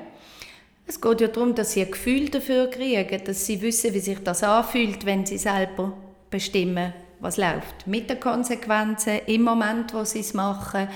Es 0.87 1.01
geht 1.01 1.21
ja 1.21 1.27
darum, 1.27 1.55
dass 1.55 1.73
sie 1.73 1.81
ein 1.81 1.91
Gefühl 1.91 2.29
dafür 2.29 2.69
kriegen, 2.69 3.23
dass 3.23 3.45
sie 3.45 3.59
wissen, 3.61 3.93
wie 3.93 3.99
sich 3.99 4.19
das 4.23 4.43
anfühlt, 4.43 5.05
wenn 5.05 5.25
sie 5.25 5.39
selber 5.39 5.93
bestimmen, 6.29 6.93
was 7.19 7.37
läuft. 7.37 7.87
Mit 7.87 8.09
den 8.09 8.19
Konsequenzen, 8.19 9.21
im 9.25 9.41
Moment, 9.41 9.93
wo 9.95 10.03
sie 10.03 10.19
es 10.19 10.35
machen. 10.35 10.87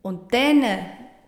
Und 0.00 0.32
dann, 0.32 0.64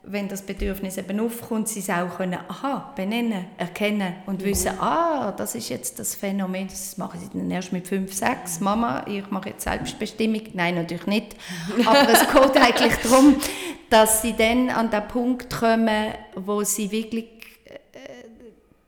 wenn 0.02 0.28
das 0.28 0.42
Bedürfnis 0.42 0.96
eben 0.96 1.20
aufkommt, 1.20 1.68
sie 1.68 1.80
es 1.80 1.90
auch 1.90 2.16
können, 2.16 2.38
aha, 2.48 2.92
benennen, 2.96 3.46
erkennen 3.58 4.14
und 4.26 4.40
mhm. 4.40 4.46
wissen, 4.46 4.80
ah, 4.80 5.32
das 5.32 5.54
ist 5.54 5.68
jetzt 5.68 5.98
das 5.98 6.14
Phänomen, 6.14 6.68
das 6.68 6.96
machen 6.96 7.20
sie 7.20 7.38
dann 7.38 7.50
erst 7.50 7.72
mit 7.72 7.86
fünf, 7.86 8.12
sechs. 8.14 8.60
Mama, 8.60 9.04
ich 9.06 9.30
mache 9.30 9.50
jetzt 9.50 9.64
Selbstbestimmung. 9.64 10.42
Nein, 10.54 10.76
natürlich 10.76 11.06
nicht. 11.06 11.36
Aber 11.86 12.08
es 12.08 12.20
geht 12.20 12.56
eigentlich 12.56 12.96
darum, 13.02 13.36
dass 13.90 14.22
sie 14.22 14.34
dann 14.36 14.70
an 14.70 14.90
den 14.90 15.06
Punkt 15.08 15.50
kommen, 15.50 16.12
wo 16.34 16.62
sie 16.62 16.90
wirklich 16.90 17.40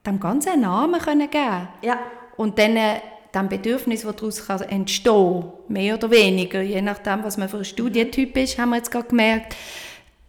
dem 0.06 0.20
Ganzen 0.20 0.50
einen 0.50 0.62
Namen 0.62 1.00
können 1.00 1.30
geben 1.30 1.68
Ja. 1.82 1.98
Und 2.36 2.58
dann 2.58 2.76
äh, 2.76 3.00
dem 3.34 3.48
Bedürfnis, 3.48 4.02
das 4.02 4.16
daraus 4.16 4.60
entstehen 4.62 5.42
kann, 5.42 5.52
mehr 5.68 5.94
oder 5.94 6.10
weniger, 6.10 6.60
je 6.60 6.82
nachdem, 6.82 7.24
was 7.24 7.36
man 7.36 7.48
für 7.48 7.58
ein 7.58 7.64
Studientyp 7.64 8.36
ist, 8.36 8.58
haben 8.58 8.70
wir 8.70 8.76
jetzt 8.76 8.90
gerade 8.90 9.08
gemerkt, 9.08 9.56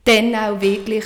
dann 0.03 0.36
auch 0.36 0.62
wirklich 0.62 1.05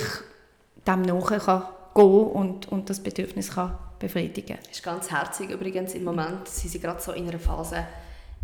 dem 0.86 1.02
nachher 1.02 1.38
kann 1.38 1.62
gehen 1.94 2.04
und, 2.04 2.68
und 2.70 2.90
das 2.90 3.00
Bedürfnis 3.00 3.54
kann 3.54 3.78
befriedigen 3.98 4.58
Das 4.60 4.76
ist 4.76 4.82
ganz 4.82 5.10
herzig 5.10 5.50
übrigens 5.50 5.94
im 5.94 6.04
Moment, 6.04 6.48
sind 6.48 6.70
sie 6.70 6.80
gerade 6.80 7.00
so 7.00 7.12
in 7.12 7.28
einer 7.28 7.38
Phase, 7.38 7.86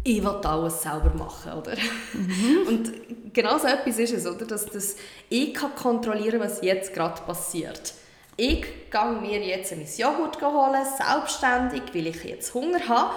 ich 0.02 0.22
will 0.22 0.40
alles 0.42 0.82
selber 0.82 1.12
machen, 1.16 1.52
oder? 1.52 1.76
Mhm. 2.12 2.66
Und 2.68 2.92
genau 3.32 3.56
so 3.56 3.66
etwas 3.66 3.98
ist 3.98 4.12
es, 4.12 4.26
oder? 4.26 4.44
Dass, 4.44 4.66
dass 4.66 4.96
ich 5.30 5.54
kann 5.54 5.74
kontrollieren 5.74 6.40
was 6.40 6.60
jetzt 6.60 6.92
gerade 6.92 7.22
passiert 7.22 7.94
ich 8.36 8.90
gehe 8.90 9.12
mir 9.20 9.40
jetzt 9.44 9.72
ein 9.72 9.86
Joghurt 9.96 10.42
holen, 10.42 10.84
selbstständig, 10.84 11.82
weil 11.92 12.08
ich 12.08 12.24
jetzt 12.24 12.54
Hunger 12.54 12.88
habe. 12.88 13.14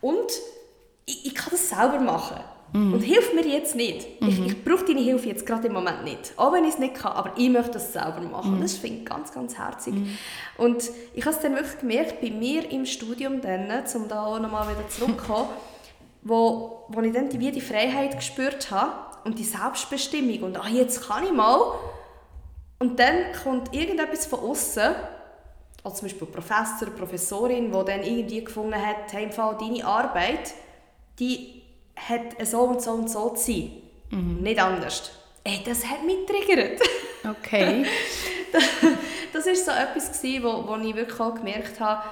Und 0.00 0.30
ich, 1.06 1.26
ich 1.26 1.34
kann 1.34 1.50
das 1.52 1.68
selber 1.68 2.00
machen. 2.00 2.40
Mm. 2.72 2.94
Und 2.94 3.00
hilft 3.00 3.34
mir 3.34 3.46
jetzt 3.46 3.76
nicht. 3.76 4.06
Ich, 4.20 4.38
mhm. 4.38 4.46
ich 4.46 4.64
brauche 4.64 4.84
deine 4.84 5.00
Hilfe 5.00 5.28
jetzt 5.28 5.44
gerade 5.44 5.68
im 5.68 5.74
Moment 5.74 6.04
nicht. 6.04 6.32
Auch 6.36 6.52
wenn 6.52 6.64
ich 6.64 6.74
es 6.74 6.78
nicht 6.78 6.94
kann, 6.94 7.12
aber 7.12 7.32
ich 7.36 7.50
möchte 7.50 7.72
das 7.72 7.92
selber 7.92 8.20
machen. 8.20 8.58
Mm. 8.58 8.62
Das 8.62 8.74
finde 8.74 8.98
ich 8.98 9.04
ganz, 9.04 9.32
ganz 9.32 9.58
herzig. 9.58 9.94
Mm. 9.94 10.08
Und 10.58 10.90
ich 11.14 11.24
habe 11.24 11.36
es 11.36 11.42
dann 11.42 11.54
wirklich 11.54 11.78
gemerkt, 11.78 12.20
bei 12.20 12.30
mir 12.30 12.70
im 12.70 12.86
Studium, 12.86 13.40
dann, 13.40 13.68
um 13.94 14.08
da 14.08 14.24
auch 14.24 14.38
nochmal 14.38 14.68
wieder 14.68 14.88
zurückzukommen, 14.88 15.48
wo, 16.22 16.84
wo 16.88 17.00
ich 17.00 17.12
dann 17.12 17.28
die, 17.28 17.40
wie 17.40 17.50
die 17.50 17.60
Freiheit 17.60 18.16
gespürt 18.16 18.70
habe 18.70 18.92
und 19.24 19.38
die 19.38 19.44
Selbstbestimmung 19.44 20.42
und 20.42 20.56
ach, 20.56 20.68
jetzt 20.68 21.06
kann 21.06 21.24
ich 21.24 21.32
mal 21.32 21.74
und 22.82 22.98
dann 22.98 23.32
kommt 23.44 23.72
irgendetwas 23.72 24.26
von 24.26 24.40
außen, 24.40 24.94
also 25.84 25.96
zum 25.96 26.08
Beispiel 26.08 26.26
Professor, 26.26 26.88
Professorin, 26.90 27.66
die 27.66 27.84
dann 27.84 28.02
irgendwie 28.02 28.42
gefunden 28.42 28.74
hat, 28.74 29.12
hey, 29.12 29.22
im 29.22 29.30
Fall 29.30 29.56
deine 29.60 29.84
Arbeit, 29.84 30.52
die 31.20 31.61
hat 31.96 32.46
so 32.46 32.60
und 32.62 32.82
so 32.82 32.92
und 32.92 33.10
so 33.10 33.30
zu 33.30 33.52
sein. 33.52 33.72
Mhm. 34.10 34.42
Nicht 34.42 34.60
anders. 34.60 35.10
Ey, 35.44 35.60
das 35.64 35.84
hat 35.84 36.04
mich 36.04 36.26
triggert. 36.26 36.80
Okay. 37.28 37.84
das 39.32 39.46
war 39.46 39.54
so 39.54 39.70
etwas, 39.70 40.20
gewesen, 40.20 40.44
wo, 40.44 40.68
wo 40.68 40.76
ich 40.76 40.94
wirklich 40.94 41.20
auch 41.20 41.34
gemerkt 41.34 41.80
habe, 41.80 42.04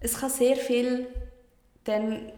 es 0.00 0.18
kann 0.18 0.30
sehr 0.30 0.56
viel 0.56 1.06
dann 1.84 2.32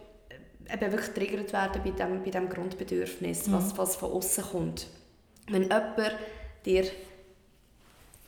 eben 0.73 0.93
wirklich 0.93 1.15
triggert 1.15 1.53
werden 1.53 1.81
bei 1.83 1.91
diesem 1.91 2.23
bei 2.23 2.31
dem 2.31 2.49
Grundbedürfnis, 2.49 3.47
mhm. 3.47 3.53
was, 3.53 3.79
was 3.79 3.97
von 3.97 4.13
außen 4.13 4.45
kommt. 4.45 4.87
Wenn 5.49 5.63
jemand 5.63 5.97
dir 6.65 6.85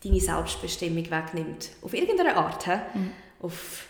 deine 0.04 0.20
Selbstbestimmung 0.20 1.10
wegnimmt. 1.10 1.70
Auf 1.82 1.94
irgendeine 1.94 2.36
Art. 2.36 2.64
He? 2.64 2.76
Mhm. 2.94 3.12
Auf 3.40 3.86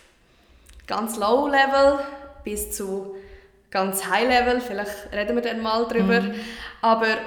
ganz 0.87 1.17
low 1.17 1.47
level 1.47 2.01
bis 2.45 2.73
zu 2.73 3.17
ganz 3.71 4.07
high 4.07 4.29
level. 4.29 4.61
Vielleicht 4.61 5.13
reden 5.13 5.37
wir 5.37 5.43
dann 5.43 5.61
mal 5.61 5.85
drüber. 5.87 6.21
Mhm. 6.21 6.35
Aber 6.81 7.19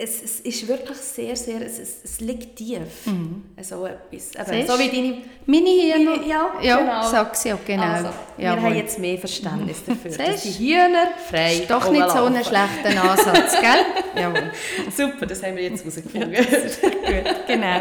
es, 0.00 0.22
es, 0.22 0.40
ist 0.40 0.68
wirklich 0.68 0.96
sehr, 0.96 1.34
sehr, 1.34 1.60
es, 1.60 1.78
es 2.04 2.20
liegt 2.20 2.54
tief, 2.54 3.06
mhm. 3.06 3.46
so 3.60 3.84
etwas. 3.84 4.48
Eben, 4.48 4.66
so 4.66 4.78
wie 4.78 4.88
deine... 4.88 5.22
Meine 5.44 5.70
Hühner? 5.70 6.24
Ja, 6.24 6.52
ja 6.62 6.76
genau. 6.76 7.08
sag 7.08 7.34
sie 7.34 7.52
auch, 7.52 7.64
genau. 7.66 7.82
Also, 7.82 8.10
wir 8.36 8.50
haben 8.50 8.74
jetzt 8.76 9.00
mehr 9.00 9.18
Verständnis 9.18 9.84
dafür, 9.84 10.10
dass 10.26 10.42
die 10.42 10.52
Hühner 10.52 11.08
frei 11.28 11.56
ist 11.56 11.70
doch 11.70 11.90
nicht 11.90 12.08
so 12.10 12.24
ein 12.24 12.44
schlechter 12.44 13.10
Ansatz, 13.10 13.60
gell? 13.60 13.84
Jawohl. 14.22 14.52
Super, 14.96 15.26
das 15.26 15.42
haben 15.42 15.56
wir 15.56 15.64
jetzt 15.64 15.80
herausgefunden. 15.80 16.32
Ja, 16.32 16.42
gut, 16.42 17.46
genau. 17.48 17.80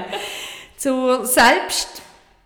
Zur 0.75 1.24
Selbst- 1.24 2.01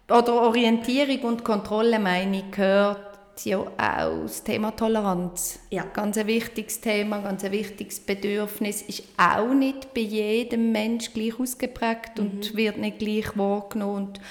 oder 0.10 0.34
Orientierung 0.34 1.20
und 1.22 1.46
Kontrolle, 1.46 1.98
meine 1.98 2.40
ich, 2.40 2.52
gehört 2.52 3.11
ja 3.46 3.60
auch 3.60 4.22
das 4.24 4.44
Thema 4.44 4.72
Toleranz. 4.72 5.60
Ja. 5.70 5.84
Ganz 5.84 6.18
ein 6.18 6.28
wichtiges 6.28 6.82
Thema, 6.82 7.20
ganz 7.20 7.44
ein 7.44 7.52
wichtiges 7.52 8.00
Bedürfnis. 8.00 8.82
Ist 8.82 9.04
auch 9.18 9.54
nicht 9.54 9.94
bei 9.94 10.02
jedem 10.02 10.72
Mensch 10.72 11.14
gleich 11.14 11.40
ausgeprägt 11.40 12.18
mhm. 12.18 12.24
und 12.24 12.56
wird 12.56 12.78
nicht 12.78 13.00
gleich 13.00 13.38
wahrgenommen 13.38 13.96
und 13.96 14.22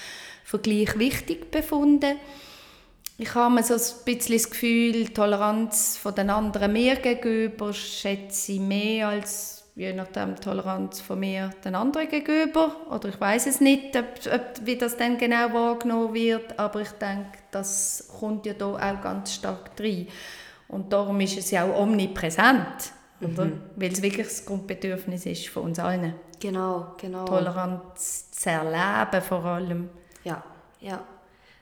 für 0.43 0.59
gleich 0.59 0.97
wichtig 0.99 1.51
befunden. 1.51 2.17
Ich 3.17 3.35
habe 3.35 3.61
so 3.61 3.75
ein 3.75 3.81
bisschen 4.05 4.35
das 4.35 4.49
Gefühl, 4.49 5.09
Toleranz 5.09 5.95
von 5.97 6.15
den 6.15 6.29
anderen 6.29 6.73
mir 6.73 6.95
gegenüber 6.95 7.71
schätze 7.71 8.53
ich 8.53 8.59
mehr 8.59 9.09
als 9.09 9.60
je 9.81 9.93
nachdem 9.93 10.35
Toleranz 10.35 11.01
von 11.01 11.19
mir 11.19 11.49
den 11.65 11.73
anderen 11.73 12.07
gegenüber. 12.07 12.75
Oder 12.91 13.09
ich 13.09 13.19
weiß 13.19 13.47
es 13.47 13.59
nicht, 13.61 13.97
ob, 13.97 14.05
ob, 14.31 14.65
wie 14.65 14.77
das 14.77 14.95
dann 14.95 15.17
genau 15.17 15.51
wahrgenommen 15.53 16.13
wird, 16.13 16.59
aber 16.59 16.81
ich 16.81 16.91
denke, 16.91 17.39
das 17.49 18.07
kommt 18.19 18.45
ja 18.45 18.53
da 18.53 18.67
auch 18.67 19.01
ganz 19.01 19.33
stark 19.33 19.71
rein. 19.79 20.07
Und 20.67 20.93
darum 20.93 21.19
ist 21.19 21.37
es 21.37 21.49
ja 21.49 21.65
auch 21.65 21.79
omnipräsent, 21.81 22.93
mhm. 23.19 23.61
weil 23.75 23.91
es 23.91 24.03
wirklich 24.03 24.27
das 24.27 24.45
Grundbedürfnis 24.45 25.25
ist 25.25 25.47
von 25.47 25.63
uns 25.63 25.79
allen. 25.79 26.13
Genau, 26.39 26.93
genau. 26.97 27.25
Toleranz 27.25 28.29
zu 28.31 28.49
erleben 28.51 29.21
vor 29.21 29.43
allem. 29.43 29.89
Ja, 30.23 30.43
ja. 30.79 31.03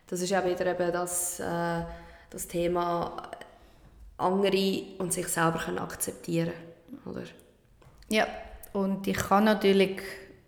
Das 0.07 0.19
ist 0.21 0.29
ja 0.29 0.43
wieder 0.43 0.65
eben 0.65 0.91
das, 0.91 1.39
äh, 1.39 1.83
das 2.29 2.47
Thema 2.47 3.29
andere 4.17 4.83
und 4.97 5.13
sich 5.13 5.27
selber 5.27 5.59
können 5.59 5.79
akzeptieren 5.79 6.51
oder? 7.05 7.23
Ja, 8.09 8.27
und 8.73 9.07
ich 9.07 9.17
kann 9.17 9.45
natürlich, 9.45 10.01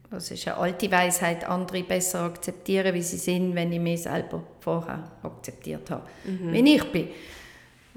das 0.10 0.32
ist 0.32 0.48
eine 0.48 0.58
alte 0.58 0.92
Weisheit, 0.92 1.48
andere 1.48 1.84
besser 1.84 2.22
akzeptieren, 2.22 2.94
wie 2.94 3.02
sie 3.02 3.18
sind, 3.18 3.56
wenn 3.56 3.72
ich 3.72 3.80
mich 3.80 4.04
selber 4.04 4.44
vorher 4.60 5.12
akzeptiert 5.24 5.90
habe, 5.90 6.04
mhm. 6.24 6.54
wie 6.54 6.76
ich 6.76 6.92
bin. 6.92 7.10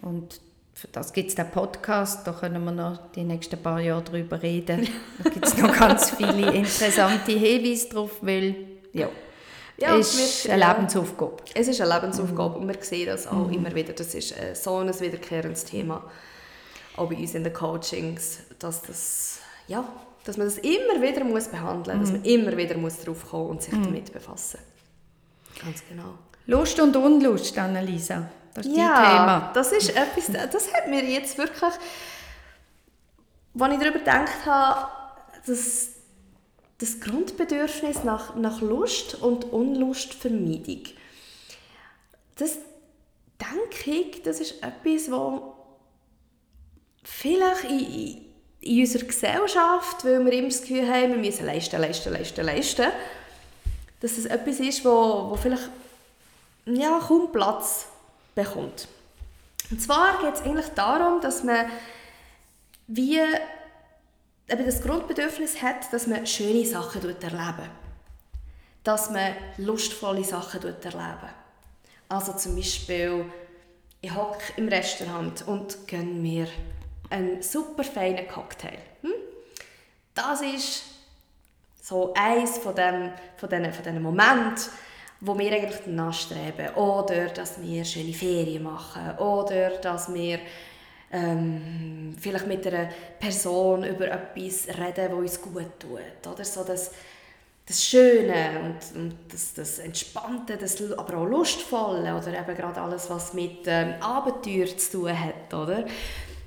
Und 0.02 0.40
für 0.74 0.88
das 0.88 1.12
gibt 1.12 1.28
es 1.30 1.34
den 1.34 1.50
Podcast, 1.50 2.26
da 2.26 2.32
können 2.32 2.64
wir 2.64 2.72
noch 2.72 3.12
die 3.12 3.22
nächsten 3.22 3.62
paar 3.62 3.80
Jahre 3.80 4.02
darüber 4.02 4.42
reden. 4.42 4.88
Da 5.22 5.30
gibt 5.30 5.46
es 5.46 5.56
noch 5.56 5.76
ganz 5.76 6.10
viele 6.10 6.52
interessante 6.52 7.32
Hinweise 7.32 7.88
drauf, 7.88 8.10
weil 8.20 8.56
ja, 8.92 9.08
ja, 9.78 9.96
es 9.96 10.14
ist 10.14 10.50
eine 10.50 10.66
Lebensaufgabe. 10.66 11.36
Es 11.54 11.68
ist 11.68 11.80
eine 11.80 11.94
Lebensaufgabe 11.94 12.56
mhm. 12.56 12.62
und 12.62 12.74
wir 12.74 12.82
sehen 12.84 13.06
das 13.06 13.26
auch 13.26 13.46
mhm. 13.46 13.54
immer 13.54 13.74
wieder. 13.74 13.92
Das 13.92 14.14
ist 14.14 14.32
äh, 14.38 14.54
so 14.54 14.78
ein 14.78 14.88
wiederkehrendes 15.00 15.64
Thema, 15.64 16.10
auch 16.96 17.08
bei 17.08 17.16
uns 17.16 17.34
in 17.34 17.44
den 17.44 17.52
Coachings, 17.52 18.40
dass 18.58 18.82
das 18.82 19.40
ja, 19.66 19.84
dass 20.24 20.36
man 20.36 20.46
das 20.46 20.58
immer 20.58 21.00
wieder 21.00 21.24
muss 21.24 21.48
behandeln 21.48 21.98
muss, 21.98 22.10
mhm. 22.10 22.14
dass 22.14 22.22
man 22.22 22.30
immer 22.30 22.56
wieder 22.56 22.76
muss 22.76 22.98
drauf 23.00 23.28
kommen 23.28 23.50
und 23.50 23.62
sich 23.62 23.74
mhm. 23.74 23.84
damit 23.84 24.12
befassen 24.12 24.58
Ganz 25.62 25.82
genau. 25.88 26.18
Lust 26.46 26.80
und 26.80 26.96
Unlust, 26.96 27.56
Annalisa. 27.56 28.28
Das 28.54 28.66
ist 28.66 28.76
ja, 28.76 28.94
dein 28.94 29.10
Thema. 29.10 29.50
das 29.54 29.72
ist 29.72 29.96
etwas, 29.96 30.30
das 30.52 30.72
hat 30.72 30.88
mir 30.88 31.04
jetzt 31.04 31.38
wirklich, 31.38 31.62
als 31.62 31.78
ich 33.72 33.78
darüber 33.78 33.98
gedacht 33.98 34.46
habe, 34.46 34.88
dass 35.46 35.88
das 36.78 37.00
Grundbedürfnis 37.00 38.04
nach, 38.04 38.36
nach 38.36 38.60
Lust 38.60 39.14
und 39.16 39.44
Unlustvermeidung, 39.44 40.82
das 42.36 42.58
denke 43.40 43.90
ich, 43.90 44.22
das 44.22 44.40
ist 44.40 44.62
etwas, 44.62 45.10
wo 45.10 45.54
vielleicht 47.02 47.64
in, 47.64 48.23
in 48.64 48.80
unserer 48.80 49.04
Gesellschaft, 49.04 50.04
weil 50.04 50.24
wir 50.24 50.32
immer 50.32 50.48
das 50.48 50.62
Gefühl 50.62 50.88
haben, 50.88 51.10
wir 51.10 51.18
müssen 51.18 51.44
leisten, 51.44 51.80
leisten, 51.80 52.12
leisten, 52.12 52.44
leisten, 52.44 52.86
dass 54.00 54.16
das 54.16 54.24
etwas 54.24 54.58
ist, 54.60 54.84
wo, 54.84 55.30
wo 55.30 55.36
vielleicht 55.36 55.68
ja, 56.66 56.98
kaum 57.06 57.30
Platz 57.30 57.86
bekommt. 58.34 58.88
Und 59.70 59.80
zwar 59.80 60.20
geht 60.22 60.34
es 60.34 60.42
eigentlich 60.42 60.68
darum, 60.68 61.20
dass 61.20 61.44
man 61.44 61.66
wie 62.86 63.18
eben 63.18 64.64
das 64.66 64.82
Grundbedürfnis 64.82 65.62
hat, 65.62 65.92
dass 65.92 66.06
man 66.06 66.26
schöne 66.26 66.66
Sachen 66.66 67.02
erleben 67.02 67.70
Dass 68.82 69.10
man 69.10 69.34
lustvolle 69.58 70.24
Sachen 70.24 70.62
erleben 70.62 71.30
Also 72.08 72.32
zum 72.34 72.56
Beispiel, 72.56 73.24
ich 74.00 74.14
hocke 74.14 74.42
im 74.56 74.68
Restaurant 74.68 75.46
und 75.46 75.88
gönne 75.88 76.04
mir 76.04 76.46
einen 77.14 77.42
super 77.42 77.84
feinen 77.84 78.26
Cocktail. 78.28 78.78
Hm? 79.02 79.12
Das 80.14 80.42
ist 80.42 80.84
so 81.80 82.12
eins 82.14 82.58
von, 82.58 82.74
dem, 82.74 83.12
von, 83.36 83.48
diesen, 83.48 83.72
von 83.72 83.84
diesen 83.84 84.02
Momenten, 84.02 84.70
wo 85.20 85.38
wir 85.38 85.52
eigentlich 85.52 85.80
danach 85.84 86.12
streben. 86.12 86.74
Oder 86.74 87.26
dass 87.26 87.60
wir 87.62 87.84
schöne 87.84 88.12
Ferien 88.12 88.62
machen. 88.62 89.18
Oder 89.18 89.70
dass 89.70 90.12
wir 90.12 90.38
ähm, 91.12 92.16
vielleicht 92.18 92.46
mit 92.46 92.66
einer 92.66 92.88
Person 93.20 93.84
über 93.84 94.08
etwas 94.08 94.68
reden, 94.68 95.10
das 95.10 95.12
uns 95.12 95.42
gut 95.42 95.78
tut. 95.78 96.32
Oder 96.32 96.44
so 96.44 96.64
das, 96.64 96.90
das 97.66 97.84
Schöne 97.84 98.60
und, 98.62 99.00
und 99.00 99.14
das, 99.30 99.54
das 99.54 99.78
Entspannte, 99.78 100.56
das, 100.56 100.80
aber 100.92 101.18
auch 101.18 101.24
Lustvolle 101.26 102.14
oder 102.14 102.38
eben 102.38 102.56
gerade 102.56 102.80
alles, 102.80 103.08
was 103.08 103.32
mit 103.32 103.66
ähm, 103.66 103.94
Abenteuer 104.00 104.66
zu 104.76 104.92
tun 104.92 105.18
hat. 105.18 105.54
Oder? 105.54 105.86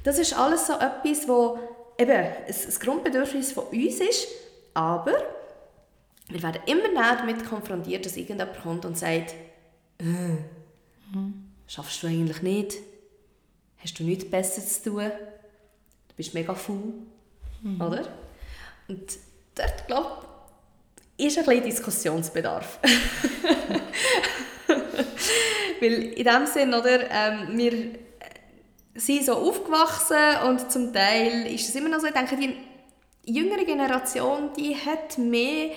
Das 0.08 0.18
ist 0.20 0.34
alles 0.38 0.68
so 0.68 0.72
etwas, 0.72 1.28
wo 1.28 1.60
eben 1.98 2.12
ein, 2.12 2.80
Grundbedürfnis 2.80 3.52
von 3.52 3.66
uns 3.66 4.00
ist, 4.00 4.26
aber 4.74 5.12
wir 6.30 6.42
werden 6.42 6.62
immer 6.66 6.88
näher 6.88 7.18
damit 7.18 7.46
konfrontiert, 7.46 8.06
dass 8.06 8.16
irgendjemand 8.16 8.58
kommt 8.62 8.86
und 8.86 8.98
sagt, 8.98 9.34
äh, 9.98 10.38
schaffst 11.68 12.02
du 12.02 12.08
eigentlich 12.08 12.42
nicht? 12.42 12.78
Hast 13.80 14.00
du 14.00 14.06
nichts 14.06 14.32
Besseres 14.32 14.82
zu 14.82 14.92
tun? 14.92 15.12
Du 16.08 16.16
bist 16.16 16.34
mega 16.34 16.56
faul, 16.56 16.94
mhm. 17.62 17.82
oder? 17.82 18.08
Und 18.88 19.12
dort, 19.56 19.88
glaube 19.88 20.26
ich, 21.18 21.28
ist 21.28 21.38
ein 21.38 21.44
bisschen 21.44 21.66
Diskussionsbedarf. 21.66 22.80
Weil 25.82 25.94
in 26.14 26.24
dem 26.24 26.46
Sinn, 26.46 26.74
oder, 26.74 27.12
ähm, 27.12 27.58
wir 27.58 28.07
sind 28.98 29.26
so 29.26 29.34
aufgewachsen 29.34 30.48
und 30.48 30.72
zum 30.72 30.92
Teil 30.92 31.48
ist 31.54 31.70
es 31.70 31.76
immer 31.76 31.90
noch 31.90 32.00
so, 32.00 32.08
ich 32.08 32.14
denke, 32.14 32.36
die 32.36 32.56
jüngere 33.26 33.64
Generation, 33.64 34.52
die 34.58 34.76
hat 34.76 35.18
mehr 35.18 35.72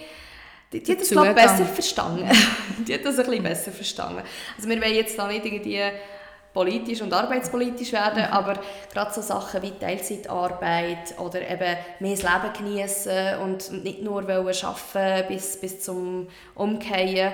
die, 0.72 0.82
die 0.82 0.92
hat 0.92 1.00
das 1.00 1.10
glaube 1.10 1.34
besser 1.34 1.64
verstanden. 1.64 2.30
die 2.86 2.94
hat 2.94 3.04
das 3.04 3.18
ein 3.18 3.26
bisschen 3.26 3.42
besser 3.42 3.72
verstanden. 3.72 4.22
Also 4.56 4.68
wir 4.68 4.80
wollen 4.80 4.94
jetzt 4.94 5.18
da 5.18 5.26
nicht 5.26 5.44
irgendwie 5.44 5.82
politisch 6.52 7.00
und 7.02 7.12
arbeitspolitisch 7.12 7.92
werden, 7.92 8.22
mhm. 8.22 8.32
aber 8.32 8.60
gerade 8.92 9.12
so 9.12 9.20
Sachen 9.20 9.62
wie 9.62 9.72
Teilzeitarbeit 9.72 11.18
oder 11.18 11.40
eben 11.42 11.76
mehr 12.00 12.16
das 12.16 12.22
Leben 12.22 12.52
genießen 12.56 13.40
und 13.40 13.84
nicht 13.84 14.02
nur 14.02 14.28
arbeiten 14.28 15.28
bis, 15.28 15.60
bis 15.60 15.80
zum 15.80 16.28
Umkehren, 16.54 17.32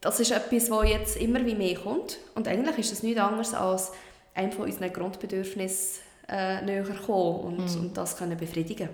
das 0.00 0.18
ist 0.18 0.32
etwas, 0.32 0.70
was 0.70 0.88
jetzt 0.88 1.16
immer 1.16 1.44
wie 1.46 1.54
mehr 1.54 1.76
kommt 1.76 2.18
und 2.34 2.48
eigentlich 2.48 2.78
ist 2.78 2.92
das 2.92 3.02
nichts 3.04 3.20
anderes 3.20 3.54
als 3.54 3.92
ein 4.34 4.52
von 4.52 4.64
unseren 4.64 4.92
Grundbedürfnissen 4.92 6.02
äh, 6.28 6.62
näher 6.62 6.84
kommen 7.06 7.40
und, 7.40 7.74
mhm. 7.74 7.80
und 7.80 7.96
das 7.96 8.16
können 8.16 8.36
befriedigen. 8.36 8.88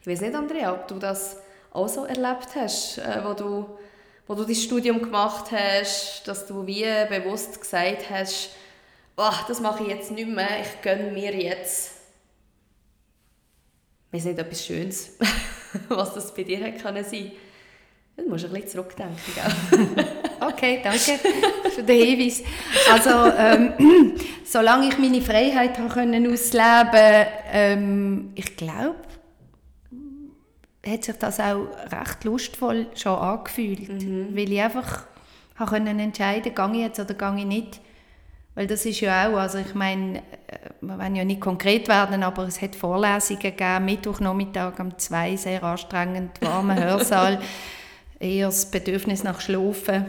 Ich 0.00 0.06
weiß 0.06 0.20
nicht, 0.20 0.34
Andrea, 0.34 0.72
ob 0.72 0.88
du 0.88 0.98
das 0.98 1.38
auch 1.70 1.88
so 1.88 2.04
erlebt 2.04 2.48
hast, 2.54 2.98
äh, 2.98 3.22
wo 3.24 3.34
du 3.34 3.66
wo 4.26 4.34
du 4.34 4.44
dein 4.44 4.54
Studium 4.54 5.02
gemacht 5.02 5.52
hast, 5.52 6.22
dass 6.26 6.46
du 6.46 6.66
wie 6.66 6.86
bewusst 7.10 7.60
gesagt 7.60 8.08
hast, 8.08 8.50
oh, 9.18 9.30
das 9.46 9.60
mache 9.60 9.82
ich 9.82 9.90
jetzt 9.90 10.10
nicht 10.12 10.28
mehr, 10.28 10.62
ich 10.62 10.80
gönne 10.80 11.10
mir 11.10 11.34
jetzt 11.34 11.94
ich 14.14 14.20
weiß 14.20 14.26
nicht, 14.26 14.38
etwas 14.38 14.64
Schönes, 14.64 15.18
was 15.88 16.14
das 16.14 16.32
bei 16.32 16.44
dir 16.44 16.58
hätte 16.58 16.80
können 16.80 17.02
sein 17.02 17.32
Du 18.16 18.28
musst 18.28 18.44
ein 18.44 18.52
bisschen 18.52 18.68
zurückdenken. 18.68 19.16
okay, 20.40 20.80
danke 20.82 21.18
für 21.70 21.82
den 21.82 22.06
Hinweis. 22.06 22.42
Also, 22.90 23.32
ähm, 23.36 23.72
solange 24.44 24.88
ich 24.88 24.98
meine 24.98 25.20
Freiheit 25.20 25.78
habe 25.78 25.92
können 25.92 26.32
ausleben 26.32 27.26
ähm, 27.52 28.30
ich 28.34 28.56
glaube, 28.56 28.96
hat 30.86 31.04
sich 31.04 31.16
das 31.16 31.40
auch 31.40 31.66
recht 31.90 32.24
lustvoll 32.24 32.86
schon 32.94 33.18
angefühlt, 33.18 33.88
mhm. 33.88 34.28
weil 34.36 34.52
ich 34.52 34.60
einfach 34.60 35.06
können 35.68 35.98
entscheiden 35.98 36.54
gehe 36.54 36.72
ich 36.72 36.78
jetzt 36.78 37.00
oder 37.00 37.14
gehe 37.14 37.38
ich 37.38 37.46
nicht. 37.46 37.80
Weil 38.54 38.68
das 38.68 38.86
ist 38.86 39.00
ja 39.00 39.28
auch, 39.28 39.36
also 39.36 39.58
ich 39.58 39.74
meine, 39.74 40.18
äh, 40.18 40.70
wir 40.80 40.98
wollen 40.98 41.16
ja 41.16 41.24
nicht 41.24 41.40
konkret 41.40 41.88
werden, 41.88 42.22
aber 42.22 42.46
es 42.46 42.62
hat 42.62 42.76
Vorlesungen 42.76 43.40
gegeben, 43.40 43.84
Mittwochnachmittag 43.84 44.78
um 44.78 44.96
zwei, 44.96 45.34
sehr 45.36 45.62
anstrengend, 45.64 46.40
warmer 46.40 46.76
Hörsaal, 46.84 47.40
eher 48.24 48.46
das 48.46 48.70
Bedürfnis 48.70 49.22
nach 49.22 49.40
Schlafen 49.40 50.06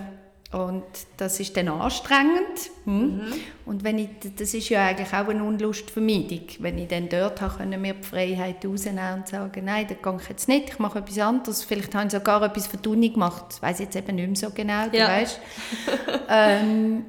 und 0.51 0.83
das 1.17 1.39
ist 1.39 1.57
dann 1.57 1.67
anstrengend. 1.67 2.71
Hm? 2.85 3.17
Mhm. 3.17 3.33
Und 3.65 3.83
wenn 3.83 3.97
ich, 3.99 4.09
das 4.37 4.53
ist 4.53 4.69
ja 4.69 4.85
eigentlich 4.85 5.11
auch 5.11 5.27
eine 5.27 5.43
Unlustvermeidung. 5.43 6.43
Wenn 6.59 6.77
ich 6.77 6.87
dann 6.87 7.09
dort 7.09 7.41
habe, 7.41 7.57
können 7.57 7.83
wir 7.83 7.93
die 7.93 8.03
Freiheit 8.03 8.65
rausnehmen 8.65 9.15
und 9.15 9.27
sagen, 9.27 9.65
nein, 9.65 9.87
das 9.89 9.97
gehe 10.01 10.17
ich 10.21 10.29
jetzt 10.29 10.47
nicht, 10.47 10.69
ich 10.69 10.79
mache 10.79 10.99
etwas 10.99 11.19
anderes. 11.19 11.63
Vielleicht 11.63 11.93
habe 11.93 12.05
ich 12.05 12.11
sogar 12.13 12.41
etwas 12.43 12.67
für 12.67 12.81
Tuni 12.81 13.09
gemacht. 13.09 13.45
Ich 13.55 13.61
weiß 13.61 13.79
jetzt 13.79 13.97
eben 13.97 14.15
nicht 14.15 14.27
mehr 14.27 14.35
so 14.35 14.55
genau, 14.55 14.87
du 14.87 14.97
ja. 14.97 15.07
weißt. 15.09 15.39
ähm, 16.29 17.05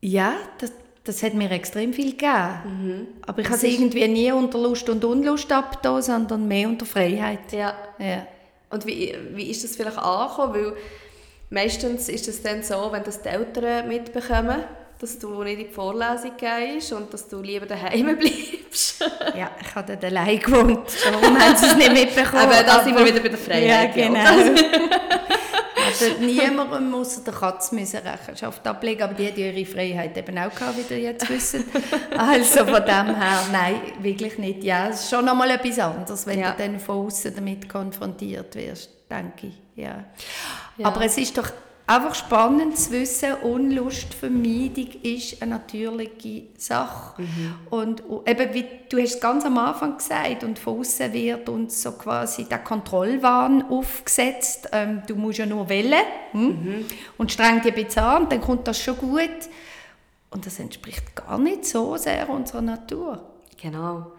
ja, 0.00 0.34
das, 0.58 0.72
das 1.04 1.22
hat 1.22 1.34
mir 1.34 1.50
extrem 1.52 1.92
viel 1.92 2.12
gegeben. 2.12 2.58
Mhm. 2.64 3.06
Aber 3.24 3.40
ich 3.40 3.46
habe 3.46 3.56
es 3.56 3.62
irgendwie 3.62 4.08
nie 4.08 4.32
unter 4.32 4.58
Lust 4.58 4.88
und 4.88 5.04
Unlust 5.04 5.52
abgetan, 5.52 6.02
sondern 6.02 6.48
mehr 6.48 6.68
unter 6.68 6.86
Freiheit. 6.86 7.52
Ja. 7.52 7.74
ja. 8.00 8.26
Und 8.74 8.86
wie, 8.86 9.16
wie 9.32 9.50
ist 9.50 9.64
das 9.64 9.76
vielleicht 9.76 9.98
angekommen? 9.98 10.54
Weil 10.54 10.72
Meistens 11.54 12.08
ist 12.08 12.26
es 12.26 12.42
dann 12.42 12.64
so, 12.64 12.88
wenn 12.90 13.04
das 13.04 13.22
die 13.22 13.28
Eltern 13.28 13.86
mitbekommen, 13.86 14.64
dass 14.98 15.18
du 15.20 15.44
nicht 15.44 15.60
in 15.60 15.68
die 15.68 15.72
Vorlesung 15.72 16.32
gehst 16.36 16.92
und 16.92 17.14
dass 17.14 17.28
du 17.28 17.40
lieber 17.42 17.64
daheim 17.64 18.16
bleibst. 18.18 19.00
ja, 19.36 19.50
ich 19.60 19.74
habe 19.74 19.96
dann 19.96 20.04
allein 20.10 20.40
gewohnt, 20.40 20.80
darum 21.04 21.38
haben 21.38 21.56
sie 21.56 21.66
es 21.66 21.76
nicht 21.76 21.92
mitbekommen. 21.92 22.42
Aber 22.42 22.62
da 22.64 22.82
sind 22.82 22.98
wir 22.98 23.06
wieder 23.06 23.20
bei 23.20 23.28
der 23.28 23.38
Freiheit. 23.38 23.96
Ja, 23.96 24.08
genau. 24.08 24.60
also 26.02 26.20
niemandem 26.20 26.90
muss 26.90 27.22
der 27.22 27.34
Katze 27.34 27.74
müssen 27.74 28.00
Rechenschaft 28.00 28.66
ablegen, 28.66 29.02
aber 29.02 29.14
die 29.14 29.28
hat 29.28 29.38
ihre 29.38 29.64
Freiheit 29.64 30.16
eben 30.16 30.38
auch 30.38 30.54
gehabt, 30.54 30.76
wie 30.76 30.94
ihr 30.94 31.00
jetzt 31.00 31.28
wisst. 31.28 31.56
Also 32.16 32.64
von 32.64 32.84
dem 32.84 33.14
her, 33.16 33.40
nein, 33.52 33.80
wirklich 34.00 34.38
nicht. 34.38 34.62
Ja, 34.64 34.88
es 34.88 35.00
ist 35.00 35.10
schon 35.10 35.28
einmal 35.28 35.50
etwas 35.50 35.78
anderes, 35.78 36.26
wenn 36.26 36.40
ja. 36.40 36.52
du 36.52 36.62
dann 36.62 36.78
von 36.78 37.06
außen 37.06 37.34
damit 37.34 37.68
konfrontiert 37.68 38.54
wirst, 38.54 38.90
denke 39.10 39.48
ich. 39.48 39.62
Ja. 39.76 40.04
ja. 40.76 40.86
Aber 40.86 41.04
es 41.04 41.18
ist 41.18 41.36
doch 41.36 41.50
einfach 41.86 42.14
spannend 42.14 42.78
zu 42.78 42.92
wissen, 42.92 43.34
Unlustvermeidung 43.42 44.88
ist 45.02 45.42
eine 45.42 45.56
natürliche 45.56 46.44
Sache. 46.56 47.20
Mhm. 47.20 47.54
Und 47.70 48.02
eben, 48.26 48.54
wie 48.54 48.64
du 48.88 48.98
hast 48.98 49.14
es 49.14 49.20
ganz 49.20 49.44
am 49.44 49.58
Anfang 49.58 49.98
gesagt, 49.98 50.44
und 50.44 50.58
von 50.58 50.80
außen 50.80 51.12
wird 51.12 51.48
uns 51.48 51.82
so 51.82 51.92
quasi 51.92 52.44
der 52.44 52.58
Kontrollwahn 52.58 53.70
aufgesetzt. 53.70 54.68
Ähm, 54.72 55.02
du 55.06 55.14
musst 55.16 55.38
ja 55.38 55.46
nur 55.46 55.68
wählen 55.68 56.04
hm? 56.32 56.42
mhm. 56.42 56.84
und 57.18 57.32
streng 57.32 57.60
dich 57.60 57.74
ein 57.74 57.84
bisschen 57.84 58.02
an, 58.02 58.28
dann 58.28 58.40
kommt 58.40 58.66
das 58.66 58.80
schon 58.80 58.96
gut. 58.96 59.30
Und 60.30 60.46
das 60.46 60.58
entspricht 60.58 61.14
gar 61.14 61.38
nicht 61.38 61.64
so 61.64 61.96
sehr 61.96 62.28
unserer 62.28 62.62
Natur. 62.62 63.22
Genau. 63.60 64.12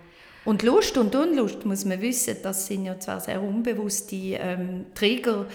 Und 0.45 0.61
Lust 0.61 0.97
und 0.97 1.15
Unlust, 1.15 1.65
muss 1.65 1.85
man 1.85 1.99
wissen, 2.01 2.37
das 2.43 2.67
sind 2.67 2.85
ja 2.85 2.99
zwar 2.99 3.19
sehr 3.19 3.41
unbewusste 3.41 4.15
ähm, 4.15 4.85
Trigger, 4.93 5.47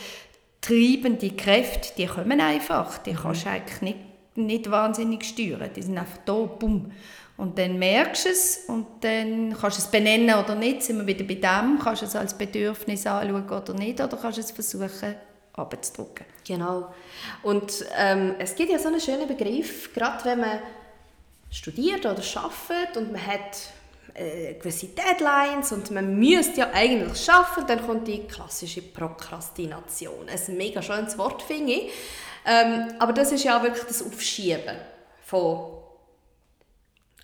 treibende 0.61 1.31
Kräfte, 1.31 1.93
die 1.97 2.07
kommen 2.07 2.41
einfach. 2.41 2.99
Die 2.99 3.13
mhm. 3.13 3.17
kannst 3.17 3.45
du 3.45 3.51
eigentlich 3.51 3.81
nicht, 3.83 3.99
nicht 4.37 4.71
wahnsinnig 4.71 5.25
steuern. 5.25 5.71
Die 5.75 5.83
sind 5.83 5.99
einfach 5.99 6.19
da, 6.25 6.35
bumm. 6.35 6.93
Und 7.37 7.59
dann 7.59 7.79
merkst 7.79 8.27
du 8.27 8.29
es 8.29 8.65
und 8.69 8.87
dann 9.01 9.57
kannst 9.59 9.79
du 9.79 9.83
es 9.83 9.91
benennen 9.91 10.35
oder 10.39 10.55
nicht, 10.55 10.83
sind 10.83 10.99
wir 10.99 11.07
wieder 11.07 11.25
bei 11.25 11.37
dem, 11.37 11.79
kannst 11.83 12.03
du 12.03 12.07
es 12.07 12.15
als 12.15 12.37
Bedürfnis 12.37 13.07
anschauen 13.07 13.49
oder 13.49 13.73
nicht, 13.73 13.99
oder 13.99 14.19
kannst 14.19 14.37
du 14.37 14.43
es 14.43 14.51
versuchen 14.51 15.15
abzudrücken. 15.55 16.27
Genau. 16.47 16.93
Und 17.43 17.85
ähm, 17.97 18.35
es 18.39 18.55
gibt 18.55 18.71
ja 18.71 18.79
so 18.79 18.89
einen 18.89 19.01
schönen 19.01 19.27
Begriff, 19.27 19.93
gerade 19.95 20.23
wenn 20.27 20.41
man 20.41 20.59
studiert 21.51 22.01
oder 22.01 22.23
arbeitet 22.37 22.97
und 22.97 23.13
man 23.13 23.27
hat 23.27 23.71
äh, 24.15 24.55
gewisse 24.55 24.89
Deadlines 24.89 25.73
und 25.73 25.91
man 25.91 26.19
müsste 26.19 26.61
ja 26.61 26.71
eigentlich 26.73 27.25
schaffen, 27.25 27.65
dann 27.67 27.85
kommt 27.87 28.09
die 28.09 28.27
klassische 28.27 28.83
Prokrastination. 28.83 30.29
Ein 30.29 30.57
mega 30.57 30.83
schönes 30.83 31.17
Wort, 31.19 31.43
finde 31.43 31.73
ich. 31.73 31.93
Ähm, 32.47 32.95
aber 32.99 33.13
das 33.13 33.33
ist 33.33 33.45
ja 33.45 33.63
wirklich 33.63 33.85
das 33.85 34.03
Aufschieben 34.03 34.77
von 35.23 35.81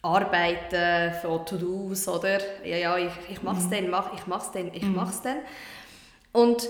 Arbeiten, 0.03 1.15
von 1.21 1.45
To-Dos, 1.45 2.07
oder? 2.09 2.39
Ja, 2.65 2.77
ja, 2.77 2.99
ich, 2.99 3.13
ich 3.31 3.43
mache 3.43 3.59
es 3.59 3.65
mhm. 3.65 3.71
dann, 3.71 3.91
mach, 3.91 4.15
ich 4.15 4.27
mache 4.27 4.47
es 4.47 4.53
dann, 4.53 4.75
ich 4.75 4.83
mhm. 4.83 4.95
mache 4.95 5.11
es 5.11 5.23
dann. 5.23 5.39
Und 6.33 6.69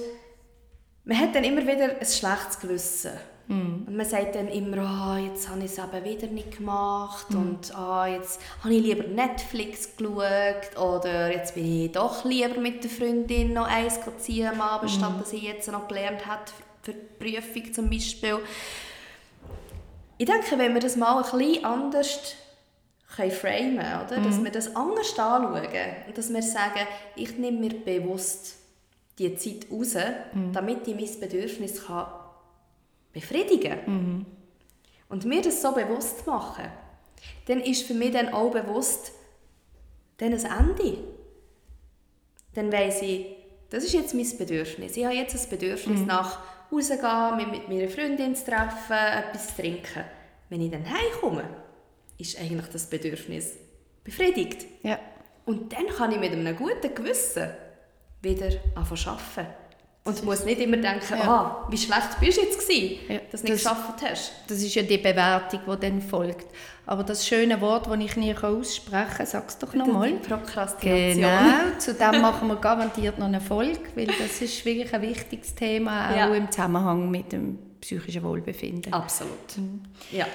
man 1.05 1.19
hat 1.19 1.35
dann 1.35 1.45
immer 1.45 1.63
wieder 1.63 1.99
ein 2.01 2.07
schlechtes 2.07 2.59
Gewissen. 2.61 3.13
Mm. 3.49 3.87
Und 3.87 3.97
man 3.97 4.07
sagt 4.07 4.35
dann 4.35 4.49
immer, 4.49 4.79
oh, 4.79 5.17
jetzt 5.17 5.49
habe 5.49 5.61
ich 5.61 5.67
es 5.67 5.79
eben 5.79 6.05
wieder 6.05 6.27
nicht 6.27 6.57
gemacht 6.57 7.31
mm. 7.31 7.37
und 7.37 7.73
oh, 7.79 8.05
jetzt 8.05 8.41
habe 8.63 8.75
ich 8.75 8.83
lieber 8.83 9.05
Netflix 9.05 9.97
geschaut 9.97 10.77
oder 10.77 11.33
jetzt 11.33 11.55
bin 11.55 11.85
ich 11.85 11.93
doch 11.93 12.25
lieber 12.25 12.59
mit 12.61 12.83
der 12.83 12.91
Freundin 12.91 13.53
noch 13.53 13.69
eins 13.69 14.01
ziehen 14.19 14.49
am 14.49 14.61
Abend, 14.61 14.91
mm. 14.91 14.95
statt 14.95 15.21
dass 15.21 15.33
ich 15.33 15.43
jetzt 15.43 15.71
noch 15.71 15.87
gelernt 15.87 16.27
habe 16.27 16.43
für 16.83 16.93
die 16.93 16.99
Prüfung 17.19 17.73
zum 17.73 17.91
Beispiel. 17.91 18.39
Ich 20.19 20.27
denke, 20.27 20.59
wenn 20.59 20.75
wir 20.75 20.81
das 20.81 20.97
mal 20.97 21.23
ein 21.23 21.39
bisschen 21.39 21.65
anders 21.65 22.35
können 23.15 23.31
framen 23.31 23.79
oder? 23.79 24.21
dass 24.21 24.43
wir 24.43 24.51
das 24.51 24.75
anders 24.75 25.19
anschauen 25.19 25.63
und 26.07 26.19
dass 26.19 26.33
wir 26.33 26.43
sagen, 26.43 26.87
ich 27.15 27.39
nehme 27.39 27.61
mir 27.61 27.75
bewusst 27.75 28.57
die 29.19 29.35
Zeit 29.37 29.67
raus, 29.71 29.95
mhm. 30.35 30.53
damit 30.53 30.87
ich 30.89 30.95
mein 30.95 31.21
Bedürfnis 31.21 31.87
kann 31.87 32.07
befriedigen. 33.17 33.79
Mhm. 33.87 34.27
Und 35.09 35.25
mir 35.25 35.41
das 35.41 35.63
so 35.63 35.73
bewusst 35.73 36.27
machen, 36.27 36.67
dann 37.47 37.61
ist 37.61 37.87
für 37.87 37.95
mich 37.95 38.13
dann 38.13 38.29
auch 38.29 38.51
bewusst, 38.51 39.13
dann 40.19 40.35
ein 40.35 40.45
Ende. 40.45 40.99
Dann 42.55 42.71
weiss 42.71 43.01
ich, 43.01 43.27
das 43.71 43.85
ist 43.85 43.95
jetzt 43.95 44.15
mein 44.15 44.39
Bedürfnis. 44.39 44.97
Ich 44.97 45.05
habe 45.05 45.15
jetzt 45.15 45.35
ein 45.35 45.51
Bedürfnis 45.51 46.01
mhm. 46.01 46.07
nach 46.07 46.41
rausgehen, 46.71 47.37
mich 47.37 47.47
mit 47.47 47.69
meiner 47.69 47.89
Freundin 47.89 48.35
zu 48.37 48.45
treffen, 48.45 48.93
etwas 48.93 49.49
zu 49.49 49.63
trinken. 49.63 50.05
Wenn 50.51 50.61
ich 50.61 50.71
dann 50.71 50.85
heimkomme, 50.85 51.45
ist 52.19 52.39
eigentlich 52.39 52.69
das 52.69 52.87
Bedürfnis 52.87 53.55
befriedigt. 54.05 54.67
Ja. 54.83 54.99
Und 55.47 55.73
dann 55.73 55.87
kann 55.87 56.13
ich 56.13 56.19
mit 56.19 56.33
einem 56.33 56.57
guten 56.57 56.95
Gewissen 56.95 57.49
wieder 58.21 58.51
anfangen 58.75 59.01
zu 59.01 59.11
arbeiten. 59.11 59.66
Und 60.07 60.21
du 60.21 60.25
musst 60.25 60.47
nicht 60.47 60.61
immer 60.61 60.77
denken, 60.77 61.15
ja. 61.19 61.29
ah, 61.29 61.67
wie 61.69 61.77
schlecht 61.77 62.21
bist 62.21 62.39
du 62.39 62.43
jetzt 62.43 62.61
gewesen, 62.61 62.99
ja, 63.09 63.19
dass 63.31 63.43
du 63.43 63.49
nicht 63.49 63.63
geschafft 63.63 64.03
hast. 64.09 64.33
Das 64.47 64.59
ist 64.63 64.75
ja 64.75 64.83
die 64.83 64.99
Bewertung, 64.99 65.61
die 65.67 65.81
dann 65.81 66.01
folgt. 66.01 66.47
Aber 66.87 67.03
das 67.03 67.27
schöne 67.27 67.61
Wort, 67.61 67.89
das 67.89 67.99
ich 67.99 68.17
nie 68.17 68.35
aussprechen 68.35 69.17
kann, 69.17 69.27
sag 69.27 69.49
es 69.49 69.59
doch 69.59 69.75
nochmal. 69.75 70.13
Prokrastination. 70.15 71.23
Genau, 71.23 71.79
zu 71.79 71.95
dem 71.95 72.21
machen 72.21 72.47
wir 72.47 72.57
garantiert 72.57 73.19
noch 73.19 73.27
eine 73.27 73.41
Folge, 73.41 73.81
weil 73.97 74.07
das 74.07 74.41
ist 74.41 74.65
wirklich 74.65 74.95
ein 74.95 75.03
wichtiges 75.03 75.55
Thema, 75.55 76.11
auch 76.11 76.17
ja. 76.17 76.35
im 76.35 76.51
Zusammenhang 76.51 77.11
mit 77.11 77.33
dem 77.33 77.59
psychischen 77.81 78.23
Wohlbefinden. 78.23 78.93
Absolut, 78.93 79.59
mhm. 79.59 79.83
ja. 80.13 80.27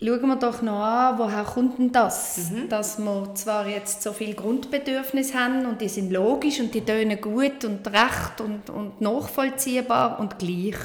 Schauen 0.00 0.26
wir 0.26 0.36
doch 0.36 0.60
noch 0.60 0.80
an, 0.80 1.18
woher 1.18 1.44
kommt 1.44 1.78
denn 1.78 1.92
das? 1.92 2.50
Mhm. 2.50 2.68
Dass 2.68 2.98
wir 2.98 3.34
zwar 3.34 3.68
jetzt 3.68 4.02
so 4.02 4.12
viele 4.12 4.34
Grundbedürfnisse 4.34 5.38
haben 5.38 5.66
und 5.66 5.80
die 5.80 5.88
sind 5.88 6.10
logisch 6.10 6.58
und 6.58 6.74
die 6.74 6.80
tönen 6.80 7.20
gut 7.20 7.64
und 7.64 7.86
recht 7.86 8.40
und, 8.40 8.70
und 8.70 9.00
nachvollziehbar 9.00 10.18
und 10.18 10.38
gleich 10.38 10.76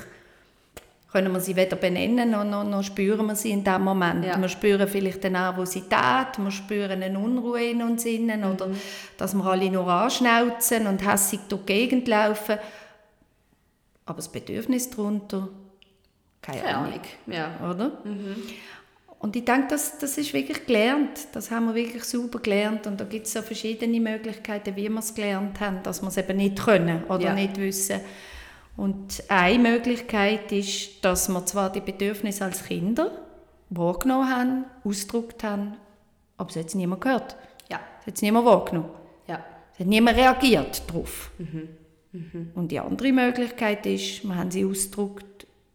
können 1.12 1.34
wir 1.34 1.40
sie 1.40 1.56
weder 1.56 1.76
benennen 1.76 2.30
noch, 2.30 2.44
noch, 2.44 2.64
noch 2.64 2.84
spüren 2.84 3.26
wir 3.26 3.36
sie 3.36 3.50
in 3.50 3.64
dem 3.64 3.82
Moment. 3.82 4.26
Ja. 4.26 4.40
Wir 4.40 4.48
spüren 4.48 4.88
vielleicht 4.88 5.26
eine 5.26 5.40
Nervosität, 5.40 6.38
wir 6.38 6.52
spüren 6.52 7.02
eine 7.02 7.18
Unruhe 7.18 7.64
in 7.64 7.82
uns 7.82 8.06
innen 8.06 8.42
mhm. 8.42 8.52
oder 8.52 8.70
dass 9.18 9.34
wir 9.34 9.44
alle 9.44 9.72
nur 9.72 9.88
anschnauzen 9.88 10.86
und 10.86 11.04
hässig 11.04 11.40
durch 11.50 11.66
die 11.66 11.74
Gegend 11.74 12.08
laufen. 12.08 12.60
Aber 14.06 14.18
das 14.18 14.30
Bedürfnis 14.30 14.90
darunter, 14.92 15.50
keine, 16.44 16.62
keine 16.62 16.78
Ahnung. 16.78 16.94
Ahnung. 16.94 17.02
Ja. 17.26 17.72
Oder? 17.72 17.92
Mhm. 18.04 18.36
Und 19.20 19.36
ich 19.36 19.44
denke, 19.44 19.68
das, 19.70 19.98
das 19.98 20.18
ist 20.18 20.34
wirklich 20.34 20.66
gelernt. 20.66 21.28
Das 21.34 21.52
haben 21.52 21.66
wir 21.66 21.76
wirklich 21.76 22.06
super 22.06 22.40
gelernt. 22.40 22.88
Und 22.88 23.00
da 23.00 23.04
gibt 23.04 23.28
es 23.28 23.34
so 23.34 23.42
verschiedene 23.42 24.00
Möglichkeiten, 24.00 24.76
wie 24.78 24.88
wir 24.88 25.00
es 25.00 25.14
gelernt 25.14 25.60
haben, 25.60 25.84
dass 25.84 26.02
wir 26.02 26.08
es 26.08 26.18
eben 26.18 26.38
nicht 26.38 26.58
können 26.58 27.04
oder 27.04 27.26
ja. 27.26 27.34
nicht 27.34 27.58
wissen. 27.58 28.00
Und 28.78 29.22
eine 29.28 29.60
Möglichkeit 29.60 30.54
ist, 30.54 31.04
dass 31.04 31.28
wir 31.28 31.46
zwar 31.46 31.70
die 31.70 31.82
Bedürfnisse 31.82 32.46
als 32.46 32.64
Kinder 32.64 33.12
wahrgenommen 33.70 34.30
haben, 34.30 34.66
ausgedrückt 34.86 35.44
haben, 35.44 35.76
aber 36.38 36.50
es 36.50 36.56
hat 36.56 36.74
niemand 36.74 37.02
gehört. 37.02 37.36
Ja. 37.70 37.82
Es 38.00 38.08
hat 38.08 38.22
niemand 38.22 38.46
wahrgenommen. 38.46 38.90
Ja. 39.28 39.44
Es 39.74 39.80
hat 39.80 39.88
niemand 39.88 40.18
reagiert 40.18 40.82
darauf. 40.88 41.32
Mhm. 41.38 41.68
Mhm. 42.14 42.52
Und 42.56 42.72
die 42.72 42.80
andere 42.80 43.12
Möglichkeit 43.12 43.86
ist, 43.86 44.24
wir 44.24 44.36
haben 44.36 44.50
sie 44.50 44.66
ausgedrückt 44.66 45.26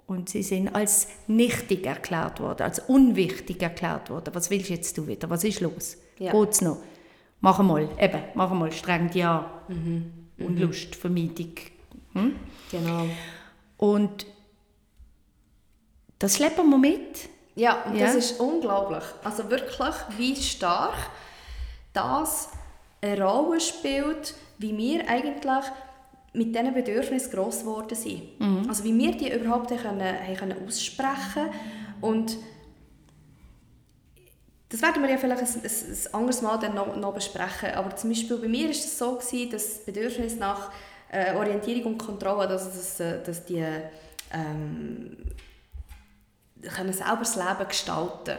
und 0.07 0.29
sie 0.29 0.43
sind 0.43 0.75
als 0.75 1.09
nichtig 1.27 1.87
erklärt 1.87 2.41
worden, 2.41 2.63
als 2.63 2.79
unwichtig 2.79 3.63
erklärt 3.63 4.11
worden. 4.11 4.35
Was 4.35 4.51
willst 4.51 4.71
jetzt 4.71 4.99
du 4.99 5.07
wieder? 5.07 5.31
Was 5.31 5.45
ist 5.45 5.61
los? 5.61 5.97
Ja. 6.19 6.33
Geht's 6.33 6.61
noch? 6.61 6.79
Mach 7.41 7.59
mal, 7.63 7.89
eben, 7.99 8.23
mach 8.35 8.51
mal 8.51 8.73
streng 8.73 9.11
ja. 9.15 9.51
Mhm. 9.69 10.13
Und 10.39 10.57
mhm. 10.57 10.63
Lustvermeidung. 10.63 11.55
Hm? 12.13 12.37
Genau. 12.71 13.07
Und 13.77 14.27
das 16.19 16.37
schleppen 16.37 16.69
wir 16.71 16.79
mit. 16.79 17.29
Ja, 17.55 17.83
und 17.85 17.97
ja. 17.97 18.07
das 18.07 18.17
ist 18.17 18.41
unglaublich. 18.41 19.05
Also 19.23 19.49
wirklich, 19.51 19.95
wie 20.17 20.35
stark 20.37 20.97
das 21.93 22.49
eine 23.01 23.23
Rolle 23.23 23.61
spielt, 23.61 24.35
wie 24.59 24.77
wir 24.77 25.09
eigentlich 25.09 25.65
mit 26.35 26.55
diesen 26.55 26.75
Bedürfnissen 26.75 27.31
gross 27.31 27.61
geworden 27.61 27.95
sind. 27.95 28.41
Mhm. 28.41 28.67
Also 28.69 28.85
wie 28.85 28.97
wir 28.97 29.13
die 29.13 29.33
überhaupt 29.33 29.69
können, 29.69 30.01
haben 30.01 30.37
können 30.37 30.67
aussprechen 30.67 31.47
und 32.01 32.37
das 34.69 34.83
werden 34.83 35.03
wir 35.03 35.11
ja 35.11 35.17
vielleicht 35.17 35.43
ein, 35.43 35.49
ein, 35.49 35.71
ein 35.71 36.15
anderes 36.15 36.43
Mal 36.43 36.59
dann 36.59 36.75
noch, 36.75 36.97
noch, 36.97 37.15
besprechen, 37.15 37.71
aber 37.75 37.95
zum 37.95 38.11
Beispiel 38.11 38.37
bei 38.39 38.49
mir 38.49 38.65
war 38.65 38.71
es 38.71 38.99
so, 38.99 39.17
gewesen, 39.17 39.51
dass 39.51 39.77
das 39.77 39.85
Bedürfnis 39.85 40.37
nach 40.37 40.73
äh, 41.13 41.35
Orientierung 41.35 41.93
und 41.93 41.99
Kontrolle, 41.99 42.49
also 42.49 42.67
dass, 42.67 42.99
äh, 42.99 43.23
dass 43.23 43.45
die 43.45 43.65
ähm, 44.33 45.17
können 46.63 46.93
selber 46.93 47.19
das 47.21 47.37
Leben 47.37 47.69
gestalten 47.69 48.37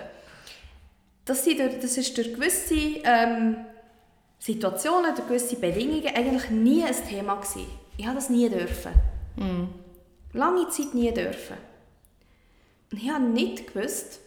das, 1.25 1.43
sind 1.43 1.60
das 1.60 1.97
ist 1.97 2.15
durch 2.15 2.34
gewisse 2.34 2.75
ähm, 3.03 3.58
Situationen, 4.38 5.15
durch 5.15 5.27
gewisse 5.27 5.55
Bedingungen 5.55 6.08
eigentlich 6.15 6.49
nie 6.51 6.84
ein 6.84 6.95
Thema 7.10 7.36
gewesen. 7.36 7.65
Ich 7.97 8.05
habe 8.05 8.15
das 8.15 8.29
nie 8.29 8.49
dürfen. 8.49 8.91
Mm. 9.36 9.67
Lange 10.38 10.69
Zeit 10.69 10.93
nie 10.93 11.13
dürfen. 11.13 11.58
Und 12.91 13.01
ich 13.01 13.10
habe 13.10 13.23
nicht 13.23 13.73
gewusst, 13.73 14.19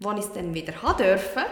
wann 0.00 0.18
ich 0.18 0.24
es 0.24 0.32
dann 0.32 0.54
wieder 0.54 0.82
haben 0.82 0.98
dürfen, 0.98 1.42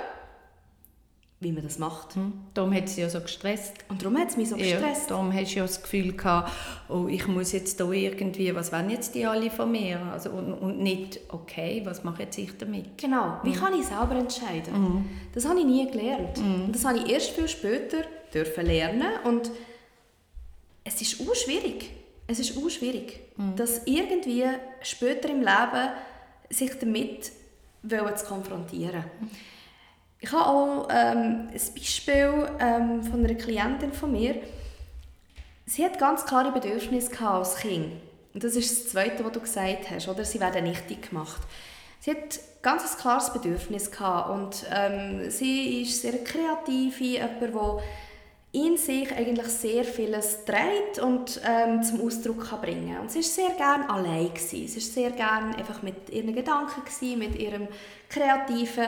wie 1.41 1.53
man 1.53 1.65
das 1.65 1.79
macht. 1.79 2.17
Mhm. 2.17 2.33
Darum 2.55 2.73
hat 2.75 2.85
es 2.85 2.97
ja 2.97 3.11
so 3.11 3.21
gestresst. 3.21 3.75
Und 3.89 4.03
darum 4.03 4.17
hat 4.17 4.31
es 4.31 4.37
mich 4.37 4.49
so 4.49 4.57
gestresst. 4.57 5.03
Ja, 5.03 5.09
darum 5.09 5.35
hast 5.35 5.53
du 5.53 5.59
ja 5.59 5.63
das 5.67 5.83
Gefühl 5.83 6.13
gehabt, 6.15 6.51
oh, 6.89 7.09
ich 7.09 7.27
muss 7.27 7.53
jetzt 7.53 7.79
da 7.79 7.91
irgendwie, 7.91 8.55
was 8.55 8.73
wollen 8.73 8.89
jetzt 8.89 9.15
die 9.15 9.27
alle 9.27 9.51
von 9.51 9.71
mir? 9.71 10.01
Also, 10.13 10.31
und, 10.31 10.55
und 10.55 10.79
nicht, 10.79 11.21
okay, 11.29 11.83
was 11.85 12.05
mache 12.05 12.23
jetzt 12.23 12.39
ich 12.39 12.57
damit? 12.57 12.97
Genau, 12.97 13.39
wie 13.43 13.51
mhm. 13.51 13.55
kann 13.55 13.79
ich 13.79 13.87
selber 13.87 14.15
entscheiden? 14.15 14.73
Mhm. 14.73 15.05
Das 15.35 15.47
habe 15.47 15.59
ich 15.59 15.67
nie 15.67 15.91
gelernt. 15.91 16.39
Mhm. 16.39 16.65
Und 16.67 16.75
das 16.75 16.85
habe 16.87 16.99
ich 16.99 17.11
erst 17.11 17.31
viel 17.31 17.49
später 17.49 17.99
dürfen 18.33 18.65
lernen 18.65 19.13
und 19.25 19.51
es 20.87 21.03
ist 21.03 21.21
auch 21.21 21.35
schwierig. 21.35 21.91
Es 22.27 22.39
ist 22.39 22.57
auch 22.57 22.69
schwierig, 22.71 23.21
mhm. 23.37 23.57
dass 23.57 23.83
irgendwie 23.87 24.45
später 24.83 25.29
im 25.29 25.41
Leben 25.41 25.91
sich 26.51 26.73
damit 26.79 27.33
zu 28.19 28.27
konfrontieren. 28.27 29.05
Ich 30.19 30.33
habe 30.33 30.47
auch 30.47 30.89
ähm, 30.91 31.49
ein 31.53 31.75
Beispiel 31.75 32.49
ähm, 32.59 33.03
von 33.03 33.25
einer 33.25 33.35
Klientin 33.35 33.93
von 33.93 34.13
mir. 34.13 34.37
Sie 35.67 35.85
hat 35.85 35.99
ganz 35.99 36.25
klare 36.25 36.53
Bedürfnisse 36.53 37.11
als 37.21 37.57
Kind. 37.57 37.93
Und 38.35 38.45
das 38.45 38.57
ist 38.57 38.71
das 38.71 38.93
Zweite, 38.93 39.25
was 39.25 39.33
du 39.33 39.41
gesagt 39.41 39.91
hast, 39.91 40.09
oder? 40.09 40.25
Sie 40.25 40.41
werden 40.41 40.65
nichtig 40.65 41.11
gemacht. 41.11 41.41
Sie 42.01 42.11
hat 42.11 42.39
ganz 42.63 42.83
ein 42.93 42.99
klares 42.99 43.33
Bedürfnis 43.33 43.91
gehabt 43.91 44.31
und 44.31 44.67
ähm, 44.73 45.31
sie 45.31 45.83
ist 45.83 46.03
sehr 46.03 46.23
kreativ, 46.23 47.01
jemand, 47.01 47.41
der 47.41 47.49
in 48.57 48.79
sich 48.79 49.15
eigentlich 49.15 49.49
sehr 49.49 49.85
vieles 49.85 50.47
dreht 50.47 50.99
und 51.03 51.43
ähm, 51.45 51.83
zum 51.83 52.01
Ausdruck 52.01 52.49
kann 52.49 52.63
bringen 52.63 52.99
Und 53.01 53.11
sie 53.11 53.19
ist 53.19 53.35
sehr 53.35 53.51
gerne 53.51 53.89
allein 53.91 54.29
gewesen. 54.29 54.67
Sie 54.67 54.79
ist 54.79 54.95
sehr 54.95 55.11
gerne 55.11 55.55
einfach 55.59 55.83
mit 55.83 56.09
ihren 56.09 56.35
Gedanken 56.35 56.83
gewesen, 56.83 57.19
mit 57.19 57.39
ihrem 57.39 57.69
Kreativen 58.09 58.87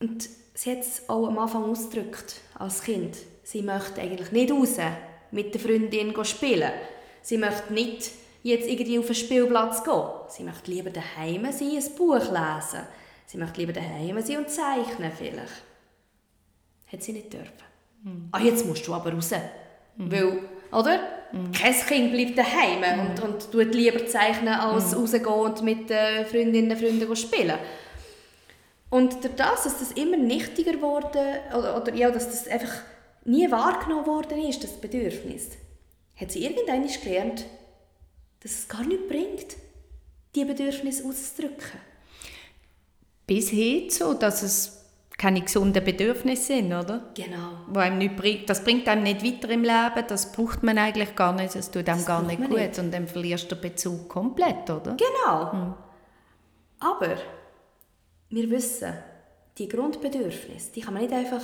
und 0.00 0.28
sie 0.54 0.70
hat 0.70 0.80
es 0.80 1.06
auch 1.10 1.26
am 1.26 1.38
Anfang 1.38 1.64
ausgedrückt 1.64 2.40
als 2.58 2.82
Kind. 2.82 3.18
Sie 3.42 3.60
möchte 3.60 4.00
eigentlich 4.00 4.32
nicht 4.32 4.50
raus 4.50 4.76
mit 5.30 5.52
der 5.52 5.60
Freundin 5.60 6.14
spielen. 6.24 6.72
Sie 7.20 7.36
möchte 7.36 7.70
nicht 7.70 8.12
jetzt 8.42 8.66
irgendwie 8.66 8.98
auf 8.98 9.06
den 9.06 9.14
Spielplatz 9.14 9.84
gehen. 9.84 10.04
Sie 10.28 10.42
möchte 10.42 10.70
lieber 10.70 10.90
daheim 10.90 11.52
sein, 11.52 11.76
ein 11.76 11.96
Buch 11.96 12.16
lesen. 12.16 12.86
Sie 13.26 13.36
möchte 13.36 13.60
lieber 13.60 13.74
daheim 13.74 14.22
sein 14.22 14.38
und 14.38 14.48
zeichnen 14.48 15.12
vielleicht. 15.12 15.64
Hat 16.90 17.02
sie 17.02 17.12
nicht 17.12 17.30
dürfen. 17.30 17.73
Mhm. 18.04 18.28
Ah, 18.30 18.40
jetzt 18.40 18.64
musst 18.66 18.86
du 18.86 18.94
aber 18.94 19.12
raus. 19.12 19.30
Mhm. 19.96 20.12
Weil, 20.12 20.38
oder? 20.70 21.00
Mhm. 21.32 21.52
Kein 21.52 21.74
Kind 21.74 22.12
bleibt 22.12 22.38
daheim 22.38 22.80
mhm. 22.80 23.06
und, 23.10 23.20
und 23.22 23.50
tut 23.50 23.74
lieber 23.74 24.06
zeichnen, 24.06 24.54
als 24.54 24.92
mhm. 24.92 24.98
rausgehen 24.98 25.26
und 25.26 25.62
mit 25.62 25.90
äh, 25.90 26.24
Freundinnen 26.24 26.70
und 26.70 26.78
Freunden 26.78 27.16
spielen. 27.16 27.58
Und 28.90 29.24
durch 29.24 29.34
das, 29.34 29.64
dass 29.64 29.78
das 29.78 29.92
immer 29.92 30.16
nichtiger 30.16 30.80
wurde 30.80 31.40
oder, 31.56 31.76
oder 31.80 31.94
ja, 31.94 32.10
dass 32.10 32.26
das 32.26 32.46
einfach 32.46 32.72
nie 33.24 33.50
wahrgenommen 33.50 34.06
worden 34.06 34.38
ist, 34.46 34.62
das 34.62 34.80
Bedürfnis, 34.80 35.48
hat 36.14 36.30
sie 36.30 36.44
irgendwann 36.44 36.86
gelernt, 36.86 37.44
dass 38.40 38.52
es 38.52 38.68
gar 38.68 38.84
nichts 38.84 39.08
bringt, 39.08 39.56
diese 40.34 40.46
Bedürfnisse 40.46 41.04
auszudrücken. 41.06 41.80
Bis 43.26 43.48
hin 43.48 43.88
so, 43.90 44.12
dass 44.12 44.42
es 44.42 44.83
keine 45.24 45.40
gesunden 45.40 45.82
Bedürfnisse 45.82 46.42
sind, 46.42 46.66
oder? 46.66 47.00
Genau. 47.14 47.52
Wo 47.68 47.78
einem 47.78 47.96
nicht 47.96 48.14
bringt, 48.14 48.50
das 48.50 48.62
bringt 48.62 48.86
einem 48.88 49.04
nicht 49.04 49.24
weiter 49.24 49.48
im 49.48 49.62
Leben, 49.62 50.06
das 50.06 50.32
braucht 50.32 50.62
man 50.62 50.76
eigentlich 50.76 51.16
gar 51.16 51.32
nicht, 51.32 51.54
das 51.54 51.70
tut 51.70 51.88
einem 51.88 51.96
das 51.96 52.06
gar 52.06 52.22
nicht 52.22 52.42
gut 52.42 52.50
nicht. 52.50 52.78
und 52.78 52.92
dann 52.92 53.08
verlierst 53.08 53.50
du 53.50 53.54
den 53.54 53.62
Bezug 53.62 54.06
komplett, 54.06 54.68
oder? 54.68 54.94
Genau. 54.98 55.52
Hm. 55.52 55.74
Aber 56.78 57.16
wir 58.28 58.50
wissen, 58.50 58.92
die 59.56 59.66
Grundbedürfnisse, 59.66 60.72
die 60.74 60.82
kann 60.82 60.92
man 60.92 61.04
nicht 61.04 61.14
einfach 61.14 61.42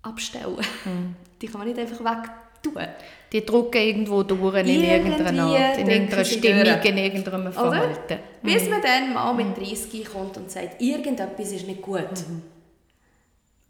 abstellen. 0.00 0.56
Hm. 0.84 1.16
Die 1.40 1.46
kann 1.46 1.58
man 1.58 1.68
nicht 1.68 1.80
einfach 1.80 2.00
wegtun. 2.00 2.86
Die 3.32 3.46
drucken 3.46 3.80
irgendwo 3.80 4.22
durch 4.22 4.56
in 4.56 4.84
irgendeiner 4.84 5.44
Art, 5.44 5.78
in 5.78 5.88
irgendeiner 5.88 6.24
Stimmung, 6.26 6.64
durch. 6.64 6.84
in 6.84 6.98
irgendeinem 6.98 7.50
Verhalten. 7.50 8.18
Bis 8.42 8.64
mhm. 8.64 8.70
man 8.70 8.82
dann 8.82 9.14
mal 9.14 9.32
mit 9.32 9.56
30 9.56 10.04
kommt 10.04 10.36
und 10.36 10.50
sagt, 10.50 10.82
irgendetwas 10.82 11.50
ist 11.52 11.66
nicht 11.66 11.80
gut. 11.80 12.10
Mhm. 12.28 12.42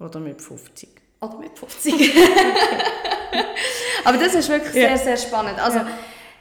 Oder 0.01 0.19
mit 0.19 0.41
50. 0.41 0.89
Oder 1.21 1.39
mit 1.39 1.59
50. 1.59 1.95
Aber 4.05 4.17
das 4.17 4.35
ist 4.35 4.49
wirklich 4.49 4.75
ja. 4.75 4.97
sehr, 4.97 4.99
sehr 4.99 5.29
spannend. 5.29 5.59
Also, 5.59 5.79
ja. 5.79 5.89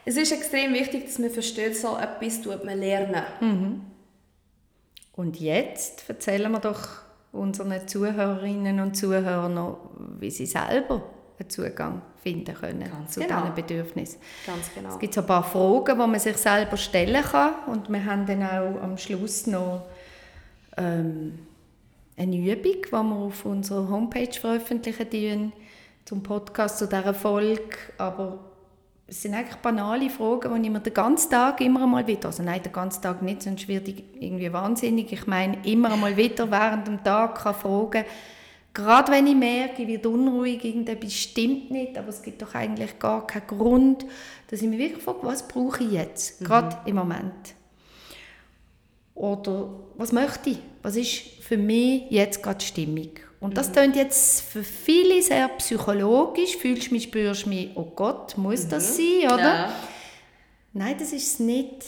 Es 0.05 0.17
ist 0.17 0.31
extrem 0.31 0.73
wichtig, 0.73 1.05
dass 1.05 1.19
man 1.19 1.29
versteht, 1.29 1.77
so 1.77 1.97
etwas 1.97 2.41
tut 2.41 2.63
man 2.63 2.79
lernen. 2.79 3.21
Mhm. 3.41 3.81
Und 5.13 5.39
jetzt 5.39 6.05
erzählen 6.07 6.51
wir 6.51 6.59
doch 6.59 6.79
unseren 7.31 7.87
Zuhörerinnen 7.87 8.79
und 8.79 8.95
Zuhörern 8.95 9.53
noch, 9.53 9.91
wie 10.19 10.31
sie 10.31 10.45
selber 10.45 11.03
einen 11.37 11.49
Zugang 11.49 12.01
finden 12.23 12.55
können 12.55 12.89
Ganz 12.89 13.11
zu 13.11 13.19
genau. 13.19 13.41
diesen 13.41 13.55
Bedürfnissen. 13.55 14.19
Ganz 14.45 14.73
genau. 14.73 14.89
Es 14.89 14.99
gibt 14.99 15.13
so 15.13 15.21
ein 15.21 15.27
paar 15.27 15.43
Fragen, 15.43 15.99
die 15.99 16.07
man 16.07 16.19
sich 16.19 16.37
selber 16.37 16.77
stellen 16.77 17.23
kann 17.23 17.53
und 17.67 17.89
wir 17.89 18.03
haben 18.05 18.25
dann 18.25 18.43
auch 18.43 18.81
am 18.81 18.97
Schluss 18.97 19.45
noch 19.47 19.85
ähm, 20.77 21.39
eine 22.19 22.35
Übung, 22.35 22.81
die 22.85 22.91
wir 22.91 23.15
auf 23.15 23.45
unserer 23.45 23.89
Homepage 23.89 24.33
veröffentlichen 24.33 25.53
zum 26.03 26.21
Podcast 26.21 26.77
zu 26.77 26.87
dieser 26.87 27.13
Folge, 27.13 27.77
aber 27.97 28.39
es 29.07 29.21
sind 29.21 29.33
eigentlich 29.33 29.55
banale 29.57 30.09
Fragen, 30.09 30.53
die 30.61 30.67
ich 30.67 30.73
mir 30.73 30.81
den 30.81 30.93
ganzen 30.93 31.31
Tag 31.31 31.61
immer 31.61 31.83
einmal 31.83 32.05
wieder, 32.05 32.27
also 32.27 32.43
nein, 32.43 32.61
den 32.61 32.73
ganzen 32.73 33.01
Tag 33.01 33.21
nicht, 33.21 33.41
sonst 33.41 33.67
werde 33.67 33.91
ich 33.91 34.03
irgendwie 34.19 34.51
wahnsinnig. 34.51 35.11
Ich 35.11 35.27
meine, 35.27 35.65
immer 35.65 35.91
einmal 35.91 36.15
wieder 36.15 36.51
während 36.51 36.87
dem 36.87 37.03
Tag 37.03 37.35
kann 37.41 37.55
fragen, 37.55 38.03
gerade 38.73 39.11
wenn 39.11 39.25
ich 39.25 39.35
merke, 39.35 39.81
ich 39.81 39.87
werde 39.87 40.09
unruhig, 40.09 40.63
irgendetwas 40.63 41.13
stimmt 41.13 41.71
nicht, 41.71 41.97
aber 41.97 42.09
es 42.09 42.21
gibt 42.21 42.41
doch 42.41 42.53
eigentlich 42.53 42.99
gar 42.99 43.25
keinen 43.25 43.47
Grund, 43.47 44.05
dass 44.47 44.61
ich 44.61 44.67
mich 44.67 44.79
wirklich 44.79 45.03
frage, 45.03 45.19
was 45.23 45.47
brauche 45.47 45.83
ich 45.83 45.91
jetzt, 45.91 46.41
mhm. 46.41 46.45
gerade 46.45 46.77
im 46.85 46.95
Moment. 46.97 47.55
Oder 49.19 49.69
was 49.97 50.13
möchte 50.13 50.51
ich? 50.51 50.59
Was 50.81 50.95
ist 50.95 51.19
für 51.41 51.57
mich 51.57 52.03
jetzt 52.09 52.41
gerade 52.41 52.63
stimmig? 52.63 53.19
Und 53.41 53.57
das 53.57 53.67
mhm. 53.67 53.73
klingt 53.73 53.95
jetzt 53.97 54.41
für 54.41 54.63
viele 54.63 55.21
sehr 55.21 55.49
psychologisch. 55.49 56.55
Fühlst 56.55 56.87
du 56.87 56.93
mich, 56.93 57.03
spürst 57.03 57.45
du 57.45 57.49
mich, 57.49 57.71
oh 57.75 57.91
Gott, 57.95 58.37
muss 58.37 58.63
mhm. 58.63 58.69
das 58.69 58.95
sein, 58.95 59.25
oder? 59.25 59.37
Ja. 59.37 59.73
Nein, 60.71 60.95
das 60.97 61.11
ist 61.11 61.33
es 61.33 61.39
nicht. 61.39 61.83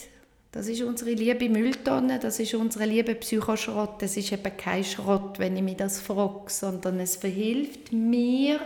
Das 0.52 0.68
ist 0.68 0.82
unsere 0.82 1.12
liebe 1.12 1.48
Mülltonne, 1.48 2.20
das 2.20 2.38
ist 2.42 2.54
unsere 2.54 2.84
liebe 2.84 3.16
Psychoschrott. 3.16 4.02
Das 4.02 4.18
ist 4.18 4.34
eben 4.34 4.58
kein 4.58 4.84
Schrott, 4.84 5.40
wenn 5.40 5.56
ich 5.56 5.64
mich 5.64 5.78
das 5.78 6.02
frage, 6.02 6.50
sondern 6.52 7.00
es 7.00 7.16
verhilft 7.16 7.94
mir, 7.94 8.60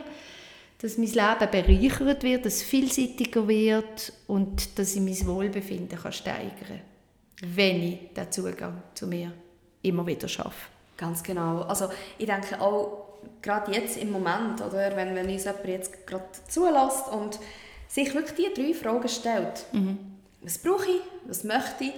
dass 0.81 0.97
mein 0.97 1.11
Leben 1.11 1.51
bereichert 1.51 2.23
wird, 2.23 2.45
dass 2.47 2.55
es 2.55 2.63
vielseitiger 2.63 3.47
wird 3.47 4.11
und 4.25 4.79
dass 4.79 4.95
ich 4.95 5.01
mein 5.01 5.27
Wohlbefinden 5.27 5.99
kann 5.99 6.11
steigern 6.11 6.51
kann, 6.67 6.94
wenn 7.53 7.83
ich 7.83 8.13
den 8.13 8.31
Zugang 8.31 8.81
zu 8.93 9.07
mir 9.07 9.33
immer 9.81 10.05
wieder 10.05 10.27
schaffe. 10.27 10.69
Ganz 10.97 11.21
genau. 11.21 11.61
Also 11.61 11.89
ich 12.17 12.25
denke 12.25 12.59
auch, 12.59 13.05
gerade 13.41 13.71
jetzt 13.71 13.97
im 13.97 14.11
Moment, 14.11 14.61
oder, 14.61 14.95
wenn, 14.95 15.15
wenn 15.15 15.29
uns 15.29 15.43
jemand 15.43 15.67
jetzt 15.67 16.07
gerade 16.07 16.25
zulässt 16.47 17.09
und 17.11 17.39
sich 17.87 18.13
wirklich 18.13 18.35
diese 18.35 18.53
drei 18.53 18.73
Fragen 18.73 19.07
stellt. 19.07 19.65
Mhm. 19.71 19.97
Was 20.41 20.57
brauche 20.57 20.85
ich, 20.85 21.01
was 21.27 21.43
möchte 21.43 21.85
ich 21.85 21.93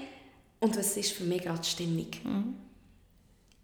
und 0.60 0.78
was 0.78 0.98
ist 0.98 1.14
für 1.14 1.24
mich 1.24 1.44
gerade 1.44 1.60
die 1.60 1.70
Stimmung? 1.70 2.08
Mhm. 2.24 2.56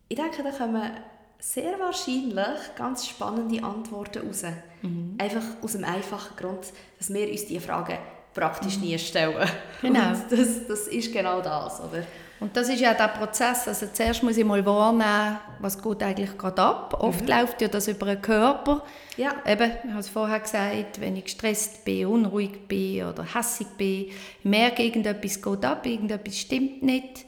Ich 0.09 0.17
denke, 0.17 0.43
da 0.43 0.51
kommen 0.51 0.91
sehr 1.39 1.77
wahrscheinlich 1.79 2.75
ganz 2.75 3.07
spannende 3.07 3.63
Antworten 3.63 4.27
raus. 4.27 4.43
Mhm. 4.81 5.15
Einfach 5.17 5.43
aus 5.61 5.73
dem 5.73 5.83
einfachen 5.83 6.35
Grund, 6.37 6.71
dass 6.97 7.13
wir 7.13 7.29
uns 7.29 7.45
diese 7.45 7.61
Fragen 7.61 7.97
praktisch 8.33 8.77
nie 8.79 8.97
stellen. 8.97 9.47
Genau. 9.81 10.09
Und 10.09 10.31
das, 10.31 10.67
das 10.67 10.87
ist 10.87 11.11
genau 11.13 11.41
das, 11.41 11.79
oder? 11.81 12.03
Und 12.43 12.57
das 12.57 12.67
ist 12.67 12.81
ja 12.81 12.93
der 12.93 13.07
Prozess. 13.07 13.69
Also 13.69 13.87
zuerst 13.93 14.21
muss 14.21 14.35
ich 14.35 14.43
mal 14.43 14.65
wahrnehmen, 14.65 15.37
was 15.59 15.81
geht 15.81 16.03
eigentlich 16.03 16.37
gerade 16.37 16.61
ab. 16.61 16.97
Oft 16.99 17.21
mhm. 17.21 17.27
läuft 17.27 17.61
ja 17.61 17.69
das 17.69 17.87
über 17.87 18.05
den 18.05 18.21
Körper. 18.21 18.83
Ja. 19.15 19.35
Eben, 19.45 19.71
ich 19.83 19.89
habe 19.91 19.99
es 19.99 20.09
vorher 20.09 20.41
gesagt, 20.41 20.99
wenn 20.99 21.15
ich 21.15 21.23
gestresst 21.23 21.85
bin, 21.85 22.07
unruhig 22.07 22.67
bin 22.67 23.05
oder 23.05 23.23
hässig 23.23 23.67
bin, 23.77 24.07
ich 24.07 24.15
merke, 24.43 24.83
irgendetwas 24.83 25.41
geht 25.41 25.63
ab, 25.63 25.85
irgendetwas 25.85 26.37
stimmt 26.37 26.83
nicht. 26.83 27.25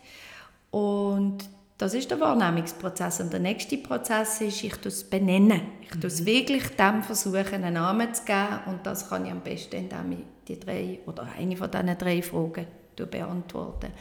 Und 0.72 1.46
das 1.78 1.94
ist 1.94 2.12
der 2.12 2.20
Wahrnehmungsprozess. 2.20 3.22
Und 3.22 3.32
der 3.32 3.40
nächste 3.40 3.78
Prozess 3.78 4.42
ist, 4.42 4.66
ich 4.66 4.74
es 4.84 5.04
benennen. 5.06 5.62
Ich 5.82 5.96
mhm. 5.96 6.26
wirklich 6.26 6.76
dem 6.76 7.04
versuchen, 7.04 7.64
einen 7.64 7.76
Namen 7.76 8.14
zu 8.14 8.26
geben. 8.26 8.60
Und 8.66 8.86
das 8.86 9.08
kann 9.08 9.26
ich 9.26 9.32
am 9.32 9.40
besten, 9.40 9.78
indem 9.78 10.12
ich 10.12 10.35
die 10.48 10.60
drei 10.60 11.00
oder 11.06 11.28
eine 11.38 11.58
von 11.58 11.72
diesen 11.72 11.98
drei 11.98 12.22
Fragen 12.22 12.68
beantworte. 12.96 13.92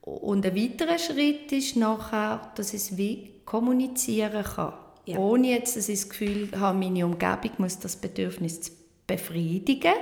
Und 0.00 0.44
ein 0.44 0.54
weiterer 0.54 0.98
Schritt 0.98 1.50
ist 1.52 1.76
nachher, 1.76 2.52
dass 2.56 2.74
ich 2.74 2.82
es 2.82 2.96
wie 2.96 3.30
kommunizieren 3.44 4.44
kann. 4.44 4.74
Ja. 5.06 5.18
Ohne 5.18 5.48
jetzt, 5.48 5.76
dass 5.76 5.88
ich 5.88 6.00
das 6.00 6.08
Gefühl 6.10 6.48
habe, 6.58 6.78
meine 6.78 7.06
Umgebung 7.06 7.52
muss 7.58 7.78
das 7.78 7.96
Bedürfnis 7.96 8.70
befriedigen. 9.06 9.94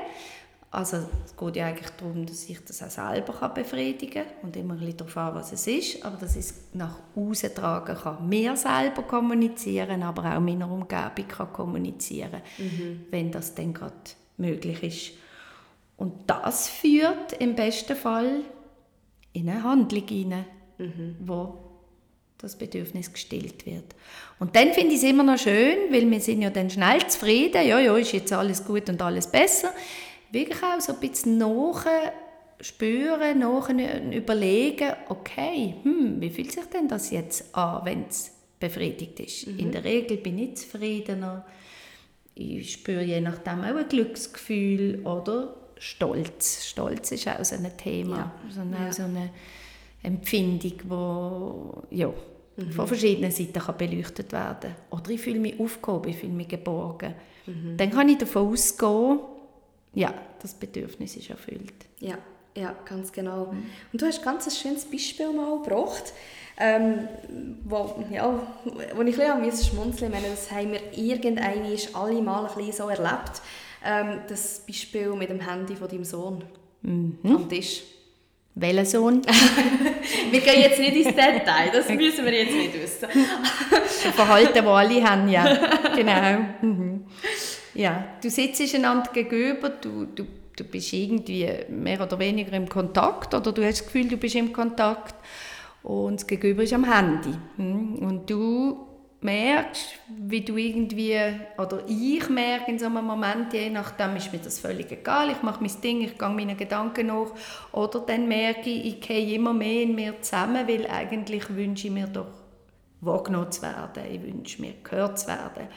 Also 0.71 0.97
es 1.27 1.37
geht 1.37 1.57
ja 1.57 1.67
eigentlich 1.67 1.91
darum, 1.91 2.25
dass 2.25 2.49
ich 2.49 2.59
das 2.65 2.83
auch 2.83 2.89
selber 2.89 3.49
befriedigen 3.51 4.25
kann 4.25 4.33
und 4.43 4.57
immer 4.57 4.73
ein 4.73 4.81
bisschen 4.81 4.97
darauf 4.97 5.17
an, 5.19 5.35
was 5.35 5.53
es 5.53 5.67
ist, 5.67 6.03
aber 6.03 6.17
dass 6.17 6.35
ich 6.35 6.47
es 6.47 6.55
nach 6.73 6.97
außen 7.15 7.55
tragen 7.55 7.95
kann. 7.95 8.27
Mir 8.27 8.57
selber 8.57 9.03
kommunizieren, 9.03 10.03
aber 10.03 10.35
auch 10.35 10.41
meiner 10.41 10.71
Umgebung 10.71 11.29
kann 11.29 11.53
kommunizieren, 11.53 12.41
mhm. 12.57 13.05
wenn 13.11 13.31
das 13.31 13.55
dann 13.55 13.75
gerade 13.75 13.93
möglich 14.37 14.83
ist. 14.83 15.13
Und 15.97 16.13
das 16.27 16.69
führt 16.69 17.35
im 17.35 17.55
besten 17.55 17.97
Fall 17.97 18.41
in 19.33 19.49
eine 19.49 19.63
Handlung 19.63 20.07
hinein, 20.07 20.45
mhm. 20.79 21.17
wo 21.21 21.59
das 22.39 22.57
Bedürfnis 22.57 23.13
gestillt 23.13 23.67
wird. 23.67 23.85
Und 24.41 24.57
dann 24.57 24.73
finde 24.73 24.95
ich 24.95 25.03
es 25.03 25.05
immer 25.05 25.23
noch 25.23 25.39
schön, 25.39 25.93
weil 25.93 26.11
wir 26.11 26.21
sind 26.21 26.43
ja 26.43 26.51
dann 26.51 26.71
schnell 26.71 27.07
zufrieden, 27.07 27.67
ja, 27.67 27.79
ja, 27.79 27.97
ist 27.97 28.13
jetzt 28.13 28.33
alles 28.33 28.65
gut 28.65 28.89
und 28.89 29.01
alles 29.01 29.29
besser. 29.29 29.73
Wirklich 30.33 30.63
auch 30.63 30.81
so 30.81 30.95
ein 30.95 31.01
bisschen 31.01 31.39
nachspüren, 31.39 33.39
nach 33.39 33.69
überlegen, 34.13 34.93
okay, 35.09 35.77
hm, 35.83 36.21
wie 36.21 36.31
fühlt 36.31 36.51
sich 36.51 36.65
denn 36.65 36.89
das 36.89 37.11
jetzt 37.11 37.55
an, 37.55 37.85
wenn 37.85 38.07
es 38.09 38.33
befriedigt 38.59 39.21
ist? 39.21 39.47
Mhm. 39.47 39.59
In 39.59 39.73
der 39.73 39.85
Regel 39.85 40.17
bin 40.17 40.39
ich 40.39 40.57
zufriedener, 40.57 41.45
ich 42.35 42.73
spüre 42.73 43.03
je 43.03 43.21
nachdem 43.21 43.61
auch 43.61 43.77
ein 43.77 43.89
Glücksgefühl 43.89 45.05
oder 45.05 45.55
Stolz. 45.79 46.65
Stolz 46.67 47.11
ist 47.13 47.29
auch 47.29 47.45
so 47.45 47.57
ein 47.57 47.77
Thema, 47.77 48.17
ja. 48.17 48.33
so, 48.51 48.61
eine, 48.61 48.77
ja. 48.77 48.93
so 48.93 49.03
eine 49.03 49.31
Empfindung, 50.03 50.75
wo, 50.85 51.83
ja, 51.91 52.13
mhm. 52.57 52.73
von 52.73 52.87
verschiedenen 52.87 53.31
Seiten 53.31 53.59
kann 53.59 53.77
beleuchtet 53.77 54.33
werden 54.33 54.75
Oder 54.91 55.11
ich 55.11 55.21
fühle 55.21 55.41
mich 55.41 55.59
aufgehoben, 55.59 56.11
ich 56.11 56.17
fühle 56.17 56.33
mich 56.33 56.49
geborgen. 56.49 57.15
Mhm. 57.47 57.77
Dann 57.77 57.91
kann 57.91 58.09
ich 58.09 58.19
davon 58.19 58.53
ausgehen, 58.53 59.21
ja, 59.95 60.15
das 60.41 60.55
Bedürfnis 60.55 61.17
ist 61.17 61.31
erfüllt. 61.31 61.75
Ja, 62.01 62.19
ja 62.57 62.75
ganz 62.85 63.13
genau. 63.13 63.53
Mhm. 63.53 63.65
Und 63.93 64.03
du 64.03 64.07
hast 64.07 64.23
ganz 64.23 64.47
ein 64.47 64.53
schönes 64.53 64.85
Beispiel 64.85 65.33
mal 65.33 65.63
gebracht, 65.63 66.13
ähm, 66.59 67.09
wo, 67.65 68.05
ja, 68.11 68.41
wo 68.95 69.03
ich 69.03 69.21
ein 69.21 69.43
bisschen 69.43 69.75
schmunzeln 69.75 70.13
musste. 70.13 70.31
Das 70.31 70.51
haben 70.51 70.73
wir 70.73 70.81
irgendeinmal 70.97 71.77
alle 71.95 72.23
mal 72.23 72.47
ein 72.47 72.55
bisschen 72.55 72.73
so 72.73 72.89
erlebt. 72.89 73.43
Ähm, 73.85 74.21
das 74.29 74.61
Beispiel 74.67 75.13
mit 75.15 75.31
dem 75.31 75.41
Handy 75.41 75.75
von 75.75 75.89
deinem 75.89 76.05
Sohn 76.05 76.45
mhm. 76.83 77.19
am 77.25 77.49
Tisch. 77.49 77.83
Welcher 78.55 78.85
Sohn? 78.85 79.23
wir 80.31 80.41
gehen 80.41 80.61
jetzt 80.61 80.79
nicht 80.79 80.95
ins 80.95 81.17
Detail, 81.17 81.71
das 81.73 81.89
müssen 81.89 82.25
wir 82.25 82.33
jetzt 82.35 82.53
nicht 82.53 82.75
wissen. 82.75 83.09
Ein 83.09 84.13
Verhalten, 84.13 84.53
das 84.55 84.67
alle 84.67 85.03
haben, 85.03 85.29
ja. 85.29 85.59
Genau. 85.97 86.39
Mhm. 86.61 87.07
Ja, 87.75 88.05
du 88.23 88.29
sitzt 88.29 88.75
einander 88.75 89.11
gegenüber, 89.11 89.71
du, 89.71 90.05
du, 90.05 90.27
du 90.55 90.65
bist 90.65 90.93
irgendwie 90.93 91.49
mehr 91.71 92.03
oder 92.03 92.19
weniger 92.19 92.53
im 92.53 92.69
Kontakt 92.69 93.33
oder 93.33 93.53
du 93.53 93.65
hast 93.65 93.81
das 93.81 93.87
Gefühl, 93.87 94.09
du 94.09 94.19
bist 94.19 94.35
im 94.35 94.53
Kontakt 94.53 95.15
und 95.83 96.21
das 96.21 96.27
Gegenüber 96.27 96.63
ist 96.63 96.73
am 96.73 96.85
Handy. 96.85 97.35
Mhm. 97.57 97.95
Und 97.97 98.31
du 98.31 98.87
merkst, 99.23 99.95
wie 100.09 100.41
du 100.41 100.57
irgendwie, 100.57 101.17
oder 101.57 101.83
ich 101.87 102.29
merke 102.29 102.71
in 102.71 102.79
so 102.79 102.87
einem 102.87 103.05
Moment, 103.05 103.53
je 103.53 103.71
nachdem 103.71 104.17
ist 104.17 104.33
mir 104.33 104.41
das 104.41 104.59
völlig 104.59 104.91
egal, 104.91 105.31
ich 105.31 105.43
mache 105.43 105.63
mein 105.63 105.81
Ding, 105.81 106.01
ich 106.01 106.19
gehe 106.19 106.29
meinen 106.29 106.57
Gedanken 106.57 107.07
nach, 107.07 107.31
oder 107.73 108.01
dann 108.01 108.27
merke 108.27 108.69
ich, 108.69 108.87
ich 108.87 109.01
gehe 109.01 109.35
immer 109.35 109.53
mehr 109.53 109.83
in 109.83 109.95
mir 109.95 110.21
zusammen, 110.21 110.67
weil 110.67 110.87
eigentlich 110.89 111.49
wünsche 111.55 111.87
ich 111.87 111.93
mir 111.93 112.09
doch 112.09 112.27
wahrgenommen 113.01 113.53
zu 113.53 113.63
werden, 113.63 114.05
ich 114.11 114.23
wünsche 114.23 114.61
mir 114.61 114.75
gehört 114.83 115.21
zu 115.21 115.29
werden. 115.29 115.69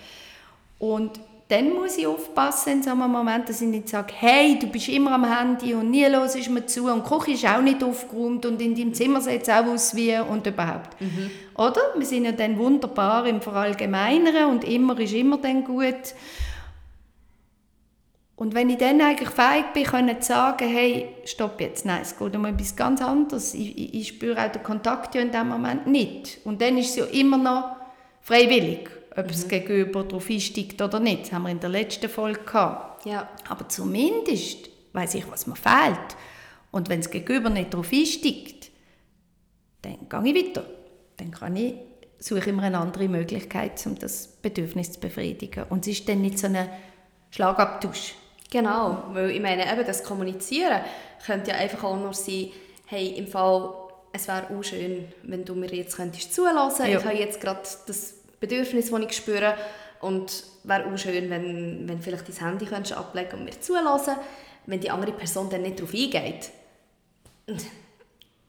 Und 0.79 1.19
dann 1.47 1.73
muss 1.73 1.97
ich 1.97 2.07
aufpassen 2.07 2.73
in 2.73 2.83
so 2.83 2.89
einem 2.91 3.11
Moment, 3.11 3.47
dass 3.47 3.61
ich 3.61 3.67
nicht 3.67 3.89
sage, 3.89 4.13
hey, 4.17 4.57
du 4.57 4.65
bist 4.65 4.89
immer 4.89 5.11
am 5.11 5.25
Handy 5.25 5.75
und 5.75 5.91
nie 5.91 6.05
los 6.05 6.35
ist 6.35 6.49
mir 6.49 6.65
zu 6.65 6.91
und 6.91 7.05
die 7.05 7.09
Küche 7.09 7.31
ist 7.33 7.45
auch 7.45 7.61
nicht 7.61 7.83
aufgeräumt 7.83 8.47
und 8.47 8.59
in 8.59 8.73
deinem 8.73 8.95
Zimmer 8.95 9.21
sieht 9.21 9.43
es 9.43 9.49
auch 9.49 9.65
aus 9.65 9.95
wie 9.95 10.17
und 10.17 10.47
überhaupt. 10.47 10.99
Mhm. 10.99 11.29
Oder? 11.55 11.81
Wir 11.95 12.05
sind 12.05 12.25
ja 12.25 12.31
dann 12.31 12.57
wunderbar 12.57 13.27
im 13.27 13.41
Verallgemeinern 13.41 14.49
und 14.49 14.63
immer 14.63 14.99
ist 14.99 15.13
immer 15.13 15.37
dann 15.37 15.63
gut. 15.63 16.15
Und 18.35 18.55
wenn 18.55 18.69
ich 18.71 18.77
dann 18.77 18.99
eigentlich 18.99 19.29
fähig 19.29 19.65
bin, 19.73 19.83
können 19.83 20.21
zu 20.21 20.29
sagen, 20.29 20.67
hey, 20.67 21.09
stopp 21.25 21.61
jetzt, 21.61 21.85
nein, 21.85 22.01
es 22.01 22.17
geht 22.17 22.35
um 22.35 22.45
etwas 22.45 22.75
ganz 22.75 23.01
anderes. 23.01 23.53
Ich, 23.53 23.77
ich, 23.77 23.93
ich 23.93 24.07
spüre 24.07 24.43
auch 24.43 24.51
den 24.51 24.63
Kontakt 24.63 25.13
ja 25.13 25.21
in 25.21 25.31
dem 25.31 25.47
Moment 25.47 25.85
nicht. 25.85 26.39
Und 26.43 26.59
dann 26.61 26.77
ist 26.77 26.89
es 26.89 26.95
ja 26.95 27.05
immer 27.05 27.37
noch 27.37 27.75
freiwillig 28.21 28.94
ob 29.15 29.27
mhm. 29.27 29.47
Gegenüber 29.47 30.03
darauf 30.03 30.29
einsteigt 30.29 30.81
oder 30.81 30.99
nicht. 30.99 31.23
Das 31.23 31.31
haben 31.31 31.43
wir 31.43 31.51
in 31.51 31.59
der 31.59 31.69
letzten 31.69 32.09
Folge 32.09 32.41
gehabt. 32.41 33.05
Ja. 33.05 33.29
Aber 33.47 33.67
zumindest 33.69 34.69
weiß 34.93 35.15
ich, 35.15 35.29
was 35.29 35.47
mir 35.47 35.55
fehlt. 35.55 36.15
Und 36.71 36.89
wenn 36.89 37.01
das 37.01 37.09
Gegenüber 37.09 37.49
nicht 37.49 37.73
darauf 37.73 37.91
einsteigt, 37.91 38.71
dann 39.81 40.09
gehe 40.09 40.33
ich 40.33 40.47
weiter. 40.47 40.65
Dann 41.17 41.31
kann 41.31 41.55
ich, 41.55 41.75
suche 42.19 42.39
ich 42.39 42.47
immer 42.47 42.63
eine 42.63 42.79
andere 42.79 43.07
Möglichkeit, 43.07 43.85
um 43.85 43.97
das 43.97 44.27
Bedürfnis 44.27 44.93
zu 44.93 44.99
befriedigen. 44.99 45.65
Und 45.69 45.87
es 45.87 45.99
ist 45.99 46.09
dann 46.09 46.21
nicht 46.21 46.39
so 46.39 46.47
ein 46.47 46.67
Schlagabtausch. 47.31 48.15
Genau, 48.51 49.03
weil 49.11 49.31
ich 49.31 49.41
meine, 49.41 49.71
eben 49.71 49.85
das 49.85 50.03
Kommunizieren 50.03 50.81
könnte 51.25 51.51
ja 51.51 51.57
einfach 51.57 51.83
auch 51.83 51.97
nur 51.97 52.13
sein, 52.13 52.49
hey, 52.85 53.07
im 53.17 53.27
Fall, 53.27 53.73
es 54.11 54.27
wäre 54.27 54.47
auch 54.49 54.63
schön, 54.63 55.07
wenn 55.23 55.43
du 55.43 55.55
mir 55.55 55.73
jetzt 55.73 55.95
könntest 55.95 56.33
zulassen. 56.33 56.85
Ja. 56.85 56.99
Ich 56.99 57.05
habe 57.05 57.15
jetzt 57.15 57.41
gerade 57.41 57.61
das 57.87 58.13
Bedürfnis, 58.39 58.91
das 58.91 58.99
ich 59.01 59.13
spüre. 59.13 59.55
Und 60.01 60.43
wäre 60.63 60.85
auch 60.85 60.97
schön, 60.97 61.29
wenn, 61.29 61.87
wenn 61.87 62.01
vielleicht 62.01 62.27
dein 62.29 62.47
Handy 62.47 62.65
könntest 62.65 62.97
ablegen 62.97 63.39
und 63.39 63.45
mir 63.45 63.59
zulassen. 63.59 64.15
Wenn 64.65 64.79
die 64.79 64.89
andere 64.89 65.11
Person 65.11 65.49
dann 65.49 65.61
nicht 65.61 65.79
darauf 65.79 65.93
eingeht, 65.93 66.51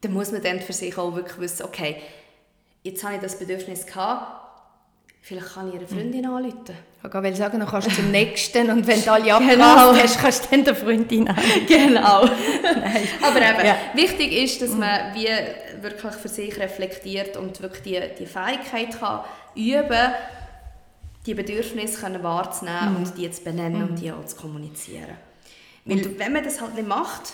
dann 0.01 0.13
muss 0.13 0.31
man 0.31 0.41
dann 0.41 0.59
für 0.59 0.73
sich 0.73 0.97
auch 0.97 1.15
wirklich 1.15 1.39
wissen, 1.39 1.63
okay, 1.63 1.97
jetzt 2.83 3.03
habe 3.03 3.15
ich 3.15 3.21
das 3.21 3.37
Bedürfnis 3.37 3.85
gehabt, 3.85 4.46
Vielleicht 5.21 5.53
kann 5.53 5.67
ich 5.67 5.75
ihre 5.75 5.87
Freundin 5.87 6.21
mhm. 6.21 6.35
anrufen. 6.35 6.75
Ich 7.03 7.13
will 7.13 7.35
sagen, 7.35 7.59
dann 7.59 7.67
kannst 7.67 7.89
du 7.89 7.95
zum 7.95 8.11
nächsten 8.11 8.69
und 8.69 8.87
wenn 8.87 9.03
du 9.03 9.11
alle 9.11 9.23
genau. 9.49 9.93
hast, 9.93 10.19
kannst 10.19 10.45
du 10.45 10.49
dann 10.51 10.63
der 10.63 10.75
Freundin 10.75 11.27
anrufen. 11.27 11.65
Genau. 11.67 12.21
Aber 13.21 13.41
eben, 13.41 13.65
ja. 13.65 13.77
wichtig 13.93 14.31
ist, 14.31 14.61
dass 14.61 14.71
man 14.71 15.13
wie 15.13 15.27
wirklich 15.81 16.13
für 16.13 16.29
sich 16.29 16.57
reflektiert 16.57 17.35
und 17.37 17.61
wirklich 17.61 17.83
die, 17.83 18.01
die 18.19 18.25
Fähigkeit 18.25 18.97
kann 18.99 19.21
üben, 19.55 20.13
die 21.25 21.33
Bedürfnisse 21.33 21.99
können 21.99 22.23
wahrzunehmen 22.23 22.91
mhm. 22.91 22.95
und 22.97 23.17
die 23.17 23.29
zu 23.29 23.43
benennen 23.43 23.83
mhm. 23.83 23.89
und 23.89 23.95
die 24.01 24.11
auch 24.11 24.25
zu 24.25 24.37
kommunizieren. 24.37 25.17
Weil 25.85 25.97
und 25.97 26.19
wenn 26.19 26.33
man 26.33 26.43
das 26.43 26.61
halt 26.61 26.75
nicht 26.75 26.87
macht, 26.87 27.33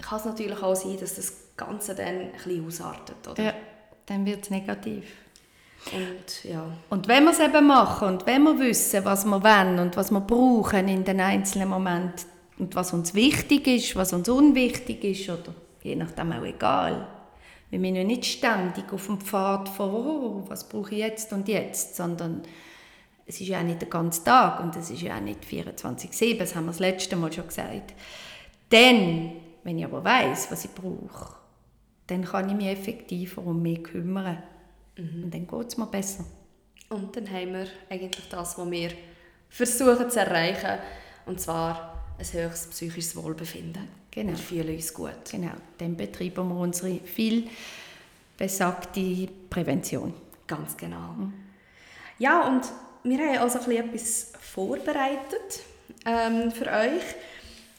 kann 0.00 0.18
es 0.18 0.24
natürlich 0.24 0.62
auch 0.62 0.74
sein, 0.74 0.98
dass 1.00 1.14
das 1.14 1.32
Ganze 1.56 1.94
dann 1.94 2.06
ein 2.06 2.32
bisschen 2.32 2.66
ausartet. 2.66 3.28
Oder? 3.28 3.42
Ja, 3.42 3.54
dann 4.06 4.26
wird 4.26 4.44
es 4.44 4.50
negativ. 4.50 5.04
Und, 5.90 6.44
ja. 6.44 6.64
und 6.90 7.08
wenn 7.08 7.24
wir 7.24 7.32
es 7.32 7.40
eben 7.40 7.66
machen 7.66 8.08
und 8.08 8.26
wenn 8.26 8.44
wir 8.44 8.58
wissen, 8.58 9.04
was 9.04 9.24
wir 9.24 9.42
wollen 9.42 9.78
und 9.78 9.96
was 9.96 10.10
wir 10.10 10.20
brauchen 10.20 10.88
in 10.88 11.04
den 11.04 11.20
einzelnen 11.20 11.68
Momenten 11.68 12.24
und 12.58 12.74
was 12.76 12.92
uns 12.92 13.14
wichtig 13.14 13.66
ist, 13.66 13.96
was 13.96 14.12
uns 14.12 14.28
unwichtig 14.28 15.02
ist 15.02 15.28
oder 15.28 15.54
je 15.82 15.96
nachdem 15.96 16.32
auch 16.32 16.44
egal, 16.44 17.08
wir 17.70 17.90
ja 17.90 18.04
nicht 18.04 18.26
ständig 18.26 18.92
auf 18.92 19.06
dem 19.06 19.20
Pfad 19.20 19.68
von, 19.68 19.90
oh, 19.90 20.44
was 20.46 20.68
brauche 20.68 20.94
ich 20.94 21.00
jetzt 21.00 21.32
und 21.32 21.48
jetzt, 21.48 21.96
sondern 21.96 22.42
es 23.26 23.40
ist 23.40 23.48
ja 23.48 23.60
auch 23.60 23.64
nicht 23.64 23.80
der 23.80 23.88
ganze 23.88 24.22
Tag 24.24 24.60
und 24.60 24.76
es 24.76 24.90
ist 24.90 25.02
ja 25.02 25.16
auch 25.16 25.20
nicht 25.20 25.44
24-7, 25.44 26.38
das 26.38 26.54
haben 26.54 26.66
wir 26.66 26.72
das 26.72 26.80
letzte 26.80 27.16
Mal 27.16 27.32
schon 27.32 27.46
gesagt. 27.46 27.94
Dann, 28.68 29.32
wenn 29.64 29.78
ich 29.78 29.84
aber 29.84 30.04
weiß, 30.04 30.50
was 30.50 30.64
ich 30.64 30.70
brauche, 30.72 31.34
dann 32.08 32.24
kann 32.24 32.48
ich 32.48 32.54
mich 32.54 32.66
effektiver 32.66 33.44
um 33.44 33.62
mich 33.62 33.82
kümmern. 33.82 34.42
Mhm. 34.96 35.24
Und 35.24 35.34
dann 35.34 35.46
geht 35.46 35.68
es 35.68 35.76
mir 35.76 35.86
besser. 35.86 36.24
Und 36.88 37.16
dann 37.16 37.30
haben 37.30 37.54
wir 37.54 37.66
eigentlich 37.88 38.28
das, 38.28 38.58
was 38.58 38.70
wir 38.70 38.90
versuchen 39.48 40.10
zu 40.10 40.20
erreichen, 40.20 40.78
und 41.26 41.40
zwar 41.40 42.02
ein 42.18 42.24
höchstes 42.24 42.68
psychisches 42.68 43.16
Wohlbefinden. 43.16 43.88
Genau. 44.10 44.30
Wir 44.30 44.36
fühlen 44.36 44.76
uns 44.76 44.92
gut. 44.92 45.30
Genau, 45.30 45.52
dann 45.78 45.96
betreiben 45.96 46.48
wir 46.48 46.56
unsere 46.56 46.98
viel 46.98 47.48
besagte 48.36 49.28
Prävention. 49.48 50.12
Ganz 50.46 50.76
genau. 50.76 51.12
Mhm. 51.16 51.32
Ja, 52.18 52.46
und 52.46 52.62
wir 53.04 53.18
haben 53.18 53.38
also 53.38 53.58
etwas 53.70 54.32
vorbereitet 54.40 55.62
ähm, 56.04 56.50
für 56.50 56.66
euch. 56.66 57.02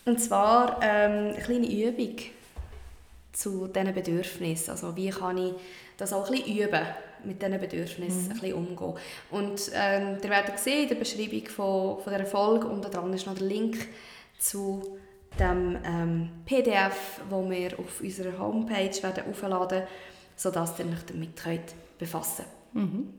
Und 0.06 0.19
zwar 0.19 0.80
ähm, 0.82 1.34
eine 1.34 1.41
kleine 1.43 1.71
Übung 1.71 2.15
zu 3.34 3.67
diesen 3.67 3.93
Bedürfnissen. 3.93 4.72
Also 4.72 4.96
wie 4.96 5.10
kann 5.10 5.38
ich 5.38 5.54
das 5.98 6.13
auch 6.13 6.30
ein 6.30 6.38
bisschen 6.38 6.58
üben, 6.58 6.86
mit 7.24 7.41
diesen 7.41 7.60
Bedürfnissen 7.60 8.26
mhm. 8.26 8.32
ein 8.32 8.39
bisschen 8.39 8.54
umgehen. 8.54 8.93
Und 9.32 9.72
ähm, 9.74 10.17
ihr 10.24 10.30
werdet 10.30 10.60
sehen 10.60 10.84
in 10.84 10.89
der 10.89 10.96
Beschreibung 10.96 11.48
von, 11.48 12.02
von 12.02 12.13
dieser 12.13 12.26
Folge, 12.26 12.67
unter 12.67 12.89
dran 12.89 13.13
ist 13.13 13.26
noch 13.26 13.36
der 13.36 13.48
Link 13.48 13.78
zu 14.38 14.98
dem 15.39 15.78
ähm, 15.84 16.30
PDF, 16.46 17.22
wo 17.30 17.50
wir 17.50 17.80
auf 17.80 18.02
unserer 18.02 18.38
Homepage 18.38 19.02
werden 19.02 19.24
aufladen 19.30 19.80
werden, 19.80 19.88
sodass 20.36 20.78
ihr 20.80 20.86
euch 20.86 21.06
damit 21.08 21.36
könnt 21.36 21.74
befassen 21.98 22.46
könnt. 22.74 22.93
Mhm. 22.93 23.13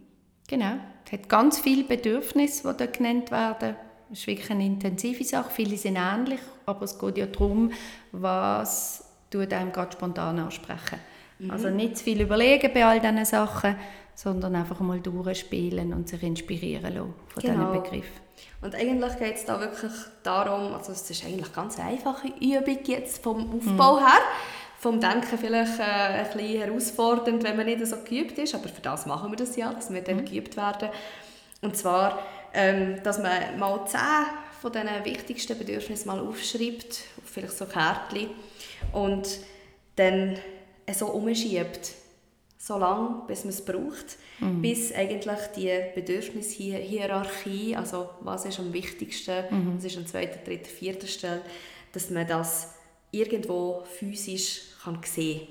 Genau. 0.48 0.74
Es 1.06 1.12
hat 1.12 1.28
ganz 1.28 1.60
viele 1.60 1.84
Bedürfnisse, 1.84 2.68
die 2.68 2.76
dort 2.76 2.98
genannt 2.98 3.30
werden. 3.30 3.76
Es 4.12 4.20
ist 4.20 4.26
wirklich 4.26 4.50
eine 4.50 4.66
intensive 4.66 5.24
Sache. 5.24 5.50
Viele 5.50 5.76
sind 5.76 5.96
ähnlich, 5.96 6.40
aber 6.66 6.82
es 6.82 6.98
geht 6.98 7.18
ja 7.18 7.26
darum, 7.26 7.72
was 8.12 9.03
tut 9.34 9.52
einem 9.52 9.72
gerade 9.72 9.92
spontan 9.92 10.38
ansprechen. 10.38 11.00
Mhm. 11.38 11.50
Also 11.50 11.68
nicht 11.68 11.98
zu 11.98 12.04
viel 12.04 12.20
überlegen 12.20 12.72
bei 12.72 12.84
all 12.84 13.00
diesen 13.00 13.24
Sachen, 13.24 13.76
sondern 14.14 14.54
einfach 14.54 14.78
mal 14.78 15.00
durchspielen 15.00 15.92
und 15.92 16.08
sich 16.08 16.22
inspirieren 16.22 16.94
lassen 16.94 17.14
von 17.28 17.42
genau. 17.42 17.72
diesen 17.72 17.82
Begriffen. 17.82 18.24
Und 18.62 18.74
eigentlich 18.74 19.18
geht 19.18 19.34
es 19.34 19.44
da 19.44 19.58
wirklich 19.58 19.92
darum, 20.22 20.72
also 20.72 20.92
es 20.92 21.10
ist 21.10 21.24
eigentlich 21.24 21.52
ganz 21.52 21.78
einfache 21.78 22.28
Übung 22.40 22.78
jetzt 22.84 23.22
vom 23.22 23.56
Aufbau 23.56 23.96
mhm. 23.96 24.06
her, 24.06 24.20
vom 24.78 25.00
Denken 25.00 25.38
vielleicht 25.38 25.80
äh, 25.80 25.82
ein 25.82 26.26
bisschen 26.32 26.60
herausfordernd, 26.60 27.42
wenn 27.42 27.56
man 27.56 27.66
nicht 27.66 27.84
so 27.86 27.96
geübt 28.08 28.38
ist, 28.38 28.54
aber 28.54 28.68
für 28.68 28.80
das 28.80 29.06
machen 29.06 29.30
wir 29.30 29.36
das 29.36 29.56
ja, 29.56 29.72
dass 29.72 29.92
wir 29.92 30.00
dann 30.00 30.18
mhm. 30.18 30.24
geübt 30.26 30.56
werden. 30.56 30.90
Und 31.60 31.76
zwar, 31.76 32.20
ähm, 32.52 33.02
dass 33.02 33.18
man 33.18 33.58
mal 33.58 33.84
zehn 33.86 34.00
von 34.60 34.72
diesen 34.72 35.04
wichtigsten 35.04 35.58
Bedürfnissen 35.58 36.06
mal 36.06 36.20
aufschreibt, 36.20 37.00
vielleicht 37.24 37.58
so 37.58 37.66
Kärtchen, 37.66 38.30
und 38.92 39.38
dann 39.96 40.36
so 40.92 41.06
umschiebt 41.06 41.92
so 42.64 42.78
lange, 42.78 43.22
bis 43.26 43.44
man 43.44 43.50
es 43.50 43.62
braucht, 43.62 44.16
mhm. 44.40 44.62
bis 44.62 44.90
eigentlich 44.94 45.38
die 45.54 45.70
Bedürfnishierarchie, 45.94 47.76
also 47.76 48.08
was 48.22 48.46
ist 48.46 48.58
am 48.58 48.72
wichtigsten, 48.72 49.44
mhm. 49.50 49.76
was 49.76 49.84
ist 49.84 49.98
an 49.98 50.06
zweiter, 50.06 50.38
dritter, 50.42 50.70
vierter 50.70 51.06
Stelle, 51.06 51.42
dass 51.92 52.08
man 52.08 52.26
das 52.26 52.74
irgendwo 53.10 53.84
physisch 53.98 54.62
kann 54.82 54.98
sehen 55.04 55.42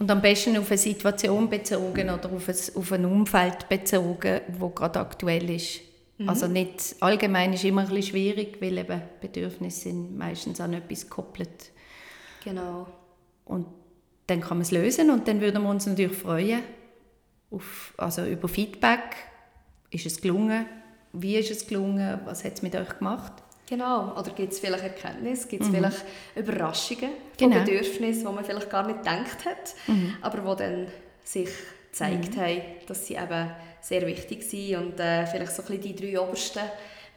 Und 0.00 0.10
am 0.10 0.20
besten 0.20 0.56
auf 0.56 0.68
eine 0.68 0.78
Situation 0.78 1.48
bezogen 1.48 2.10
oder 2.10 2.32
auf 2.32 2.48
ein, 2.48 2.56
auf 2.74 2.92
ein 2.92 3.04
Umfeld 3.04 3.68
bezogen, 3.68 4.40
wo 4.58 4.70
gerade 4.70 4.98
aktuell 4.98 5.48
ist. 5.50 5.80
Mhm. 6.18 6.28
Also 6.28 6.48
nicht 6.48 6.96
allgemein 6.98 7.52
ist 7.52 7.62
immer 7.62 7.82
ein 7.82 7.88
bisschen 7.88 8.10
schwierig, 8.10 8.60
weil 8.60 8.78
eben 8.78 9.00
Bedürfnisse 9.20 9.82
sind 9.82 10.18
meistens 10.18 10.60
an 10.60 10.74
etwas 10.74 11.02
gekoppelt. 11.02 11.70
Genau. 12.48 12.86
Und 13.44 13.66
dann 14.26 14.40
kann 14.40 14.58
man 14.58 14.62
es 14.62 14.70
lösen 14.70 15.10
und 15.10 15.28
dann 15.28 15.40
würden 15.40 15.62
wir 15.62 15.68
uns 15.68 15.86
natürlich 15.86 16.16
freuen 16.16 16.62
auf, 17.50 17.94
also 17.98 18.24
über 18.24 18.48
Feedback. 18.48 19.16
Ist 19.90 20.06
es 20.06 20.20
gelungen? 20.20 20.66
Wie 21.12 21.36
ist 21.36 21.50
es 21.50 21.66
gelungen? 21.66 22.20
Was 22.24 22.44
hat 22.44 22.54
es 22.54 22.62
mit 22.62 22.74
euch 22.74 22.98
gemacht? 22.98 23.32
Genau, 23.68 24.18
oder 24.18 24.30
gibt 24.30 24.52
es 24.52 24.60
vielleicht 24.60 24.82
Erkenntnisse, 24.82 25.46
gibt 25.46 25.62
es 25.62 25.68
mhm. 25.68 25.74
vielleicht 25.74 26.04
Überraschungen 26.34 27.10
von 27.38 27.50
genau. 27.50 27.64
Bedürfnissen, 27.64 28.26
die 28.26 28.34
man 28.34 28.44
vielleicht 28.44 28.70
gar 28.70 28.86
nicht 28.86 29.00
gedacht 29.00 29.44
hat, 29.44 29.74
mhm. 29.86 30.14
aber 30.22 30.54
die 30.54 30.62
dann 30.62 30.86
sich 31.22 31.50
gezeigt 31.90 32.34
mhm. 32.34 32.40
haben, 32.40 32.62
dass 32.86 33.06
sie 33.06 33.14
eben 33.14 33.50
sehr 33.82 34.06
wichtig 34.06 34.42
sind 34.42 34.76
und 34.76 35.00
äh, 35.00 35.26
vielleicht 35.26 35.52
so 35.52 35.62
ein 35.62 35.68
bisschen 35.68 35.82
die 35.82 35.96
drei 35.96 36.20
obersten, 36.20 36.62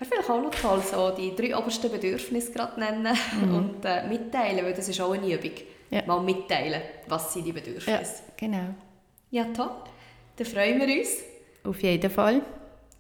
wäre 0.10 0.24
vielleicht 0.24 0.30
auch 0.30 0.42
noch 0.42 0.56
toll, 0.56 0.82
so 0.82 1.12
die 1.12 1.36
drei 1.36 1.56
obersten 1.56 1.92
Bedürfnisse 1.92 2.52
gerade 2.52 2.80
nennen 2.80 3.16
mhm. 3.42 3.56
und 3.56 3.86
äh, 3.86 4.08
mitteilen, 4.08 4.66
weil 4.66 4.74
das 4.74 4.90
ist 4.90 5.00
auch 5.02 5.12
eine 5.12 5.34
Übung. 5.34 5.52
Ja. 5.90 6.06
Mal 6.06 6.22
mitteilen, 6.22 6.82
was 7.08 7.34
sind 7.34 7.46
die 7.46 7.52
Bedürfnisse. 7.52 7.90
Ja, 7.90 8.02
genau. 8.38 8.74
Ja, 9.30 9.46
toll. 9.46 9.72
Dann 10.38 10.48
freuen 10.48 10.80
wir 10.80 11.00
uns. 11.00 11.10
Auf 11.64 11.82
jeden 11.84 12.10
Fall. 12.10 12.42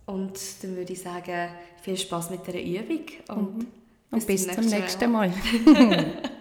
Und 0.06 0.38
dann 0.62 0.76
würde 0.76 0.94
ich 0.94 1.02
sagen, 1.02 1.50
viel 1.82 1.98
Spaß 1.98 2.30
mit 2.30 2.46
der 2.46 2.62
Übung 2.62 3.06
und, 3.30 3.58
mhm. 3.58 3.68
und 4.12 4.28
bis, 4.28 4.46
bis 4.46 4.56
zum 4.56 4.66
nächsten 4.66 5.12
Mal. 5.12 5.30
Mal. 5.66 6.14